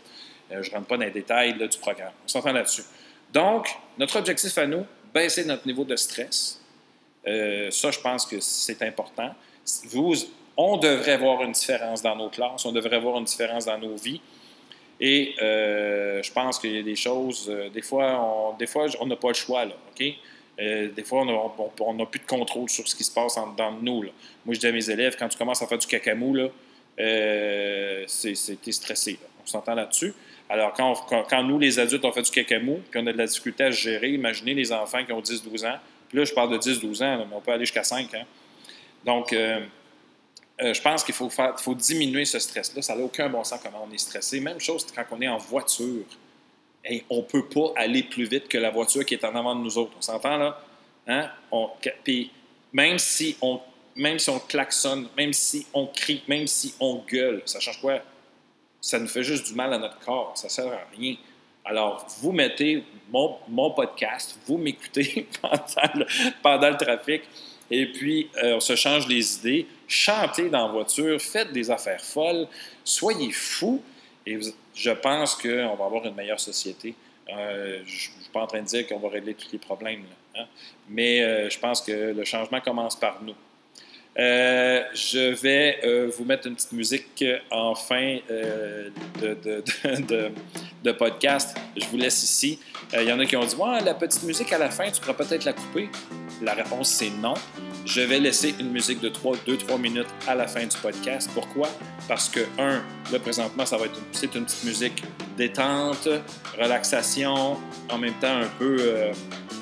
Euh, 0.51 0.63
je 0.63 0.69
ne 0.69 0.75
rentre 0.75 0.87
pas 0.87 0.97
dans 0.97 1.03
les 1.03 1.11
détails 1.11 1.53
du 1.53 1.77
programme. 1.79 2.13
On 2.23 2.27
s'entend 2.27 2.53
là-dessus. 2.53 2.83
Donc, 3.33 3.67
notre 3.97 4.17
objectif 4.17 4.57
à 4.57 4.65
nous, 4.65 4.85
baisser 5.13 5.43
notre 5.43 5.67
niveau 5.67 5.83
de 5.83 5.95
stress. 5.95 6.61
Euh, 7.27 7.69
ça, 7.71 7.91
je 7.91 7.99
pense 7.99 8.25
que 8.25 8.39
c'est 8.39 8.81
important. 8.83 9.35
Vous, 9.89 10.15
on 10.55 10.77
devrait 10.77 11.17
voir 11.17 11.43
une 11.43 11.51
différence 11.51 12.01
dans 12.01 12.15
nos 12.15 12.29
classes, 12.29 12.65
on 12.65 12.71
devrait 12.71 12.99
voir 12.99 13.17
une 13.17 13.25
différence 13.25 13.65
dans 13.65 13.77
nos 13.77 13.95
vies. 13.95 14.21
Et 14.99 15.35
euh, 15.41 16.23
je 16.23 16.31
pense 16.31 16.57
qu'il 16.59 16.75
y 16.75 16.79
a 16.79 16.83
des 16.83 16.95
choses, 16.95 17.47
euh, 17.49 17.69
des 17.69 17.81
fois, 17.81 18.19
on, 18.19 18.57
des 18.57 18.65
fois, 18.65 18.87
on 18.99 19.05
n'a 19.05 19.15
pas 19.15 19.29
le 19.29 19.33
choix, 19.35 19.65
là, 19.65 19.73
OK? 19.91 20.05
Euh, 20.59 20.89
des 20.89 21.03
fois, 21.03 21.21
on 21.21 21.93
n'a 21.93 22.05
plus 22.07 22.19
de 22.19 22.25
contrôle 22.25 22.67
sur 22.67 22.87
ce 22.87 22.95
qui 22.95 23.03
se 23.03 23.11
passe 23.11 23.37
en, 23.37 23.47
dans 23.47 23.71
nous. 23.71 24.05
Moi, 24.43 24.55
je 24.55 24.59
dis 24.59 24.65
à 24.65 24.71
mes 24.71 24.89
élèves, 24.89 25.15
quand 25.17 25.29
tu 25.29 25.37
commences 25.37 25.61
à 25.61 25.67
faire 25.67 25.77
du 25.77 25.85
cacamou, 25.85 26.35
c'est, 26.97 28.35
stressé. 28.71 29.19
On 29.43 29.45
s'entend 29.45 29.75
là-dessus. 29.75 30.13
Alors, 30.49 30.73
quand, 30.73 31.43
nous, 31.43 31.59
les 31.59 31.77
adultes, 31.77 32.03
on 32.05 32.11
fait 32.11 32.23
du 32.23 32.31
cacamou, 32.31 32.81
puis 32.89 32.99
on 32.99 33.05
a 33.05 33.13
de 33.13 33.17
la 33.17 33.27
difficulté 33.27 33.65
à 33.65 33.71
se 33.71 33.77
gérer, 33.81 34.09
imaginez 34.09 34.55
les 34.55 34.71
enfants 34.71 35.05
qui 35.05 35.11
ont 35.11 35.21
10-12 35.21 35.67
ans. 35.67 35.77
Puis 36.09 36.17
là, 36.17 36.25
je 36.25 36.33
parle 36.33 36.51
de 36.51 36.57
10-12 36.57 37.03
ans, 37.03 37.17
mais 37.29 37.35
on 37.35 37.41
peut 37.41 37.51
aller 37.51 37.65
jusqu'à 37.65 37.83
5 37.83 38.11
ans. 38.15 38.25
Donc, 39.05 39.35
euh, 40.61 40.73
je 40.73 40.81
pense 40.81 41.03
qu'il 41.03 41.13
faut, 41.13 41.29
faut 41.29 41.75
diminuer 41.75 42.25
ce 42.25 42.39
stress-là. 42.39 42.81
Ça 42.81 42.95
n'a 42.95 43.03
aucun 43.03 43.29
bon 43.29 43.43
sens 43.43 43.59
comment 43.61 43.87
on 43.87 43.93
est 43.93 43.99
stressé. 43.99 44.39
Même 44.39 44.59
chose 44.59 44.85
quand 44.93 45.05
on 45.11 45.21
est 45.21 45.27
en 45.27 45.37
voiture. 45.37 46.05
on 47.09 47.17
ne 47.17 47.21
peut 47.21 47.45
pas 47.45 47.73
aller 47.75 48.03
plus 48.03 48.25
vite 48.25 48.47
que 48.47 48.57
la 48.57 48.71
voiture 48.71 49.05
qui 49.05 49.13
est 49.13 49.23
en 49.23 49.35
avant 49.35 49.55
de 49.55 49.61
nous 49.61 49.77
autres. 49.77 49.93
On 49.97 50.01
s'entend 50.01 50.37
là? 50.37 50.61
Hein? 51.09 51.29
puis 52.03 52.31
même 52.73 52.99
si, 52.99 53.37
on, 53.41 53.61
même 53.95 54.19
si 54.19 54.29
on 54.29 54.39
klaxonne, 54.39 55.07
même 55.15 55.31
si 55.31 55.65
on 55.73 55.87
crie, 55.87 56.21
même 56.27 56.47
si 56.47 56.73
on 56.79 57.03
gueule, 57.07 57.41
ça 57.45 57.59
change 57.59 57.79
quoi? 57.79 58.01
Ça 58.81 58.99
nous 58.99 59.07
fait 59.07 59.23
juste 59.23 59.47
du 59.47 59.53
mal 59.53 59.73
à 59.73 59.77
notre 59.77 59.99
corps. 59.99 60.33
Ça 60.35 60.47
ne 60.47 60.51
sert 60.51 60.73
à 60.73 60.85
rien. 60.97 61.15
Alors, 61.63 62.05
vous 62.21 62.31
mettez 62.31 62.83
mon, 63.09 63.71
podcast, 63.71 64.39
vous 64.45 64.57
m'écoutez 64.57 65.27
pendant 66.41 66.69
le 66.69 66.77
trafic 66.77 67.23
et 67.69 67.85
puis, 67.87 68.29
euh, 68.43 68.55
on 68.55 68.59
se 68.59 68.75
change 68.75 69.07
les 69.07 69.37
idées. 69.37 69.67
Chantez 69.87 70.49
dans 70.49 70.67
la 70.67 70.73
voiture, 70.73 71.21
faites 71.21 71.51
des 71.51 71.69
affaires 71.71 72.01
folles, 72.01 72.47
soyez 72.83 73.31
fous. 73.31 73.81
Et 74.25 74.39
je 74.75 74.91
pense 74.91 75.35
qu'on 75.35 75.75
va 75.75 75.85
avoir 75.85 76.05
une 76.05 76.15
meilleure 76.15 76.39
société. 76.39 76.95
Euh, 77.29 77.79
je 77.85 77.93
ne 77.93 77.99
suis 77.99 78.31
pas 78.31 78.41
en 78.41 78.47
train 78.47 78.61
de 78.61 78.67
dire 78.67 78.87
qu'on 78.87 78.99
va 78.99 79.09
régler 79.09 79.33
tous 79.33 79.49
les 79.51 79.57
problèmes, 79.57 80.03
hein. 80.37 80.45
mais 80.87 81.21
euh, 81.21 81.49
je 81.49 81.59
pense 81.59 81.81
que 81.81 82.13
le 82.13 82.23
changement 82.23 82.61
commence 82.61 82.97
par 82.97 83.21
nous. 83.21 83.35
je 84.15 85.33
vais 85.33 86.07
vous 86.07 86.23
mettre 86.23 86.47
une 86.47 86.55
petite 86.55 86.71
musique 86.71 87.25
en 87.51 87.75
fin 87.75 88.19
de, 89.19 90.91
podcast. 90.93 91.57
Je 91.75 91.85
vous 91.87 91.97
laisse 91.97 92.23
ici. 92.23 92.59
Il 92.93 93.03
y 93.03 93.11
en 93.11 93.19
a 93.19 93.25
qui 93.25 93.35
ont 93.35 93.45
dit 93.45 93.55
la 93.83 93.93
petite 93.93 94.23
musique 94.23 94.51
à 94.53 94.57
la 94.57 94.69
fin, 94.69 94.89
tu 94.89 95.01
pourras 95.01 95.13
peut-être 95.13 95.43
la 95.45 95.53
couper. 95.53 95.89
La 96.41 96.53
réponse, 96.53 96.89
c'est 96.89 97.09
non. 97.09 97.33
Je 97.85 98.01
vais 98.01 98.19
laisser 98.19 98.53
une 98.59 98.69
musique 98.71 98.99
de 98.99 99.09
2-3 99.09 99.79
minutes 99.79 100.07
à 100.27 100.35
la 100.35 100.47
fin 100.47 100.65
du 100.65 100.77
podcast. 100.77 101.29
Pourquoi? 101.33 101.69
Parce 102.07 102.29
que, 102.29 102.41
un, 102.59 102.83
là, 103.11 103.19
présentement, 103.19 103.65
ça 103.65 103.77
va 103.77 103.85
être 103.85 103.99
c'est 104.11 104.35
une 104.35 104.45
petite 104.45 104.63
musique 104.65 105.03
détente, 105.35 106.07
relaxation, 106.59 107.57
en 107.89 107.97
même 107.97 108.13
temps 108.15 108.37
un 108.37 108.49
peu... 108.59 108.77
Euh, 108.79 109.13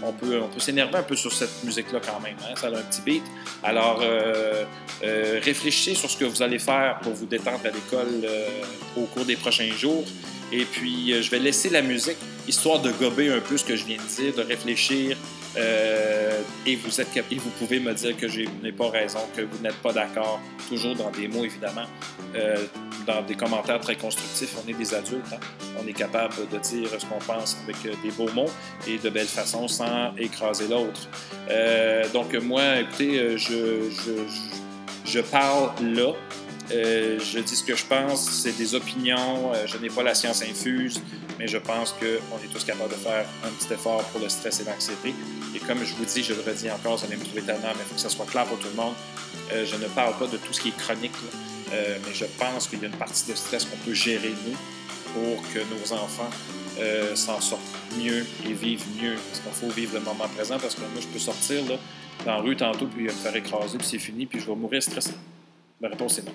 on 0.04 0.12
peut, 0.12 0.40
on 0.42 0.50
peut 0.50 0.60
s'énerver 0.60 0.98
un 0.98 1.04
peu 1.04 1.16
sur 1.16 1.32
cette 1.32 1.64
musique-là 1.64 2.00
quand 2.06 2.20
même. 2.20 2.36
Hein? 2.42 2.54
Ça 2.60 2.68
a 2.68 2.72
un 2.72 2.82
petit 2.82 3.02
beat. 3.02 3.24
Alors, 3.64 4.02
euh, 4.04 4.66
euh, 5.04 5.40
réfléchissez 5.42 5.96
sur 5.96 6.10
ce 6.10 6.18
que 6.18 6.26
vous 6.26 6.44
allez 6.44 6.60
faire 6.60 7.00
pour 7.02 7.14
vous 7.14 7.26
détendre 7.26 7.62
à 7.64 7.70
l'école 7.70 8.28
au 8.98 9.06
cours 9.06 9.26
des 9.26 9.38
prochains 9.38 9.72
jours. 9.72 10.04
Et 10.52 10.66
puis, 10.66 11.14
je 11.20 11.32
vais 11.32 11.40
laisser 11.40 11.70
la 11.70 11.82
musique, 11.82 12.18
histoire 12.48 12.82
de 12.82 12.92
gober 12.92 13.32
un 13.32 13.40
peu 13.40 13.58
ce 13.58 13.64
que 13.64 13.76
je 13.76 13.86
viens 13.86 13.98
de 13.98 14.24
dire, 14.24 14.36
de 14.36 14.42
réfléchir, 14.42 15.18
euh, 16.36 16.42
et, 16.66 16.76
vous 16.76 17.02
êtes, 17.02 17.16
et 17.18 17.36
vous 17.36 17.50
pouvez 17.52 17.80
me 17.80 17.94
dire 17.94 18.16
que 18.18 18.28
je 18.28 18.42
n'ai 18.62 18.72
pas 18.72 18.90
raison, 18.90 19.20
que 19.36 19.42
vous 19.42 19.62
n'êtes 19.62 19.82
pas 19.82 19.94
d'accord, 19.94 20.40
toujours 20.70 20.96
dans 20.96 21.10
des 21.12 21.28
mots 21.28 21.44
évidemment, 21.44 21.86
euh, 22.36 22.58
dans 23.06 23.22
des 23.22 23.36
commentaires 23.36 23.80
très 23.80 23.96
constructifs. 23.96 24.56
On 24.64 24.70
est 24.70 24.74
des 24.74 24.94
adultes, 24.94 25.26
hein. 25.34 25.40
on 25.82 25.88
est 25.88 25.94
capable 25.94 26.36
de 26.52 26.58
dire 26.58 26.90
ce 26.98 27.06
qu'on 27.06 27.20
pense 27.20 27.58
avec 27.64 27.78
euh, 27.86 27.94
des 28.04 28.12
beaux 28.12 28.32
mots 28.34 28.52
et 28.88 28.98
de 28.98 29.10
belles 29.10 29.26
façons 29.26 29.68
sans 29.68 30.16
écraser 30.18 30.68
l'autre. 30.68 31.10
donc 32.14 32.34
moi, 32.36 32.80
écoutez, 32.80 33.38
je, 33.38 33.90
je, 33.90 34.12
je 35.06 35.20
parle 35.20 35.72
là. 35.82 36.14
Je 36.70 37.40
dis 37.40 37.56
ce 37.56 37.64
que 37.64 37.76
je 37.76 37.86
pense, 37.86 38.30
c'est 38.30 38.58
des 38.58 38.76
opinions, 38.76 39.52
je 39.66 39.78
n'ai 39.78 39.90
pas 39.90 40.04
la 40.04 40.16
science 40.16 40.42
infuse, 40.42 41.02
mais 41.38 41.48
je 41.48 41.58
pense 41.58 41.92
qu'on 41.94 42.38
est 42.38 42.52
tous 42.52 42.64
capables 42.64 42.90
de 42.90 42.96
faire 42.96 43.26
un 43.44 43.50
petit 43.50 43.74
effort 43.74 44.04
pour 44.06 44.22
le 44.22 44.30
stress 44.30 44.62
et 44.62 44.64
l'anxiété. 44.64 45.14
Et 45.56 45.60
comme 45.60 45.84
je 45.84 45.94
vous 45.96 46.06
dis, 46.06 46.24
je 46.24 46.34
le 46.34 46.42
redis 46.42 46.70
encore, 46.72 46.98
vous 46.98 47.06
allez 47.06 47.18
me 47.18 47.24
trouver 47.24 47.42
tellement, 47.42 47.68
mais 47.68 47.82
il 47.82 47.88
faut 47.88 47.96
que 47.96 48.02
ça 48.02 48.10
soit 48.10 48.26
clair 48.26 48.46
pour 48.46 48.58
tout 48.60 48.68
le 48.68 48.76
monde. 48.76 48.94
Euh, 49.54 49.66
je 49.66 49.76
ne 49.76 49.88
parle 49.88 50.18
pas 50.18 50.28
de 50.28 50.38
tout 50.38 50.54
ce 50.54 50.62
qui 50.62 50.70
est 50.70 50.78
chronique, 50.78 51.14
euh, 51.74 51.98
mais 52.06 52.14
je 52.14 52.26
pense 52.38 52.68
qu'il 52.68 52.80
y 52.80 52.84
a 52.84 52.88
une 52.88 52.96
partie 52.96 53.30
de 53.30 53.36
stress 53.36 53.66
qu'on 53.66 53.78
peut 53.78 53.94
gérer, 53.94 54.34
nous, 54.46 54.58
pour 55.14 55.42
que 55.54 55.60
nos 55.60 55.94
enfants 55.94 56.30
euh, 56.80 57.16
s'en 57.16 57.40
sortent 57.42 57.62
mieux 57.98 58.26
et 58.46 58.54
vivent 58.54 58.86
mieux. 59.02 59.16
Parce 59.16 59.42
qu'il 59.42 59.68
faut 59.68 59.74
vivre 59.74 59.94
le 59.94 60.02
moment 60.02 60.28
présent, 60.36 60.58
parce 60.60 60.76
que 60.76 60.82
moi, 60.82 61.02
je 61.02 61.08
peux 61.08 61.20
sortir 61.20 61.64
là, 61.70 61.76
dans 62.26 62.32
la 62.32 62.42
rue 62.42 62.56
tantôt, 62.56 62.88
puis 62.88 63.04
me 63.04 63.10
faire 63.10 63.36
écraser, 63.36 63.78
puis 63.78 63.88
c'est 63.88 64.00
fini, 64.00 64.26
puis 64.26 64.40
je 64.40 64.46
vais 64.46 64.56
mourir 64.56 64.82
stressé. 64.82 65.12
La 65.86 65.92
réponse 65.92 66.18
est 66.18 66.26
non. 66.26 66.34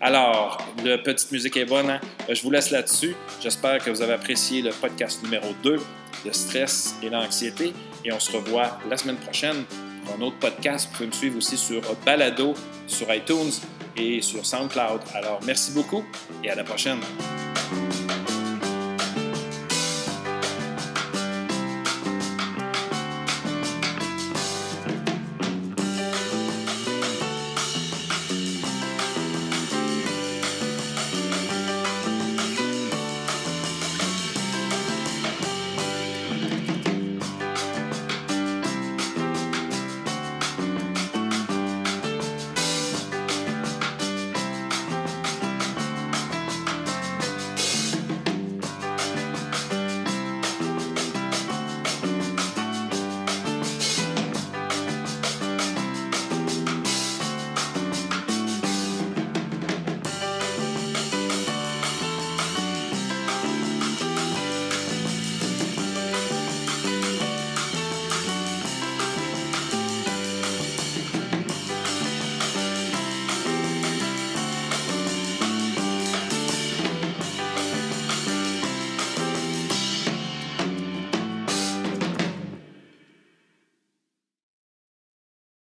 Alors, 0.00 0.56
la 0.82 0.96
petite 0.96 1.30
musique 1.30 1.58
est 1.58 1.66
bonne. 1.66 1.90
Hein? 1.90 2.00
Je 2.26 2.40
vous 2.40 2.50
laisse 2.50 2.70
là-dessus. 2.70 3.14
J'espère 3.42 3.84
que 3.84 3.90
vous 3.90 4.00
avez 4.00 4.14
apprécié 4.14 4.62
le 4.62 4.70
podcast 4.70 5.22
numéro 5.22 5.48
2, 5.62 5.76
le 6.24 6.32
stress 6.32 6.96
et 7.02 7.10
l'anxiété. 7.10 7.74
Et 8.02 8.10
on 8.10 8.18
se 8.18 8.34
revoit 8.34 8.78
la 8.88 8.96
semaine 8.96 9.18
prochaine 9.18 9.64
pour 10.06 10.14
un 10.14 10.22
autre 10.22 10.38
podcast. 10.38 10.88
Vous 10.88 10.96
pouvez 10.96 11.06
me 11.08 11.12
suivre 11.12 11.36
aussi 11.36 11.58
sur 11.58 11.82
Balado, 12.06 12.54
sur 12.86 13.12
iTunes 13.12 13.52
et 13.94 14.22
sur 14.22 14.46
SoundCloud. 14.46 15.02
Alors, 15.12 15.40
merci 15.44 15.72
beaucoup 15.72 16.02
et 16.42 16.48
à 16.48 16.54
la 16.54 16.64
prochaine. 16.64 17.00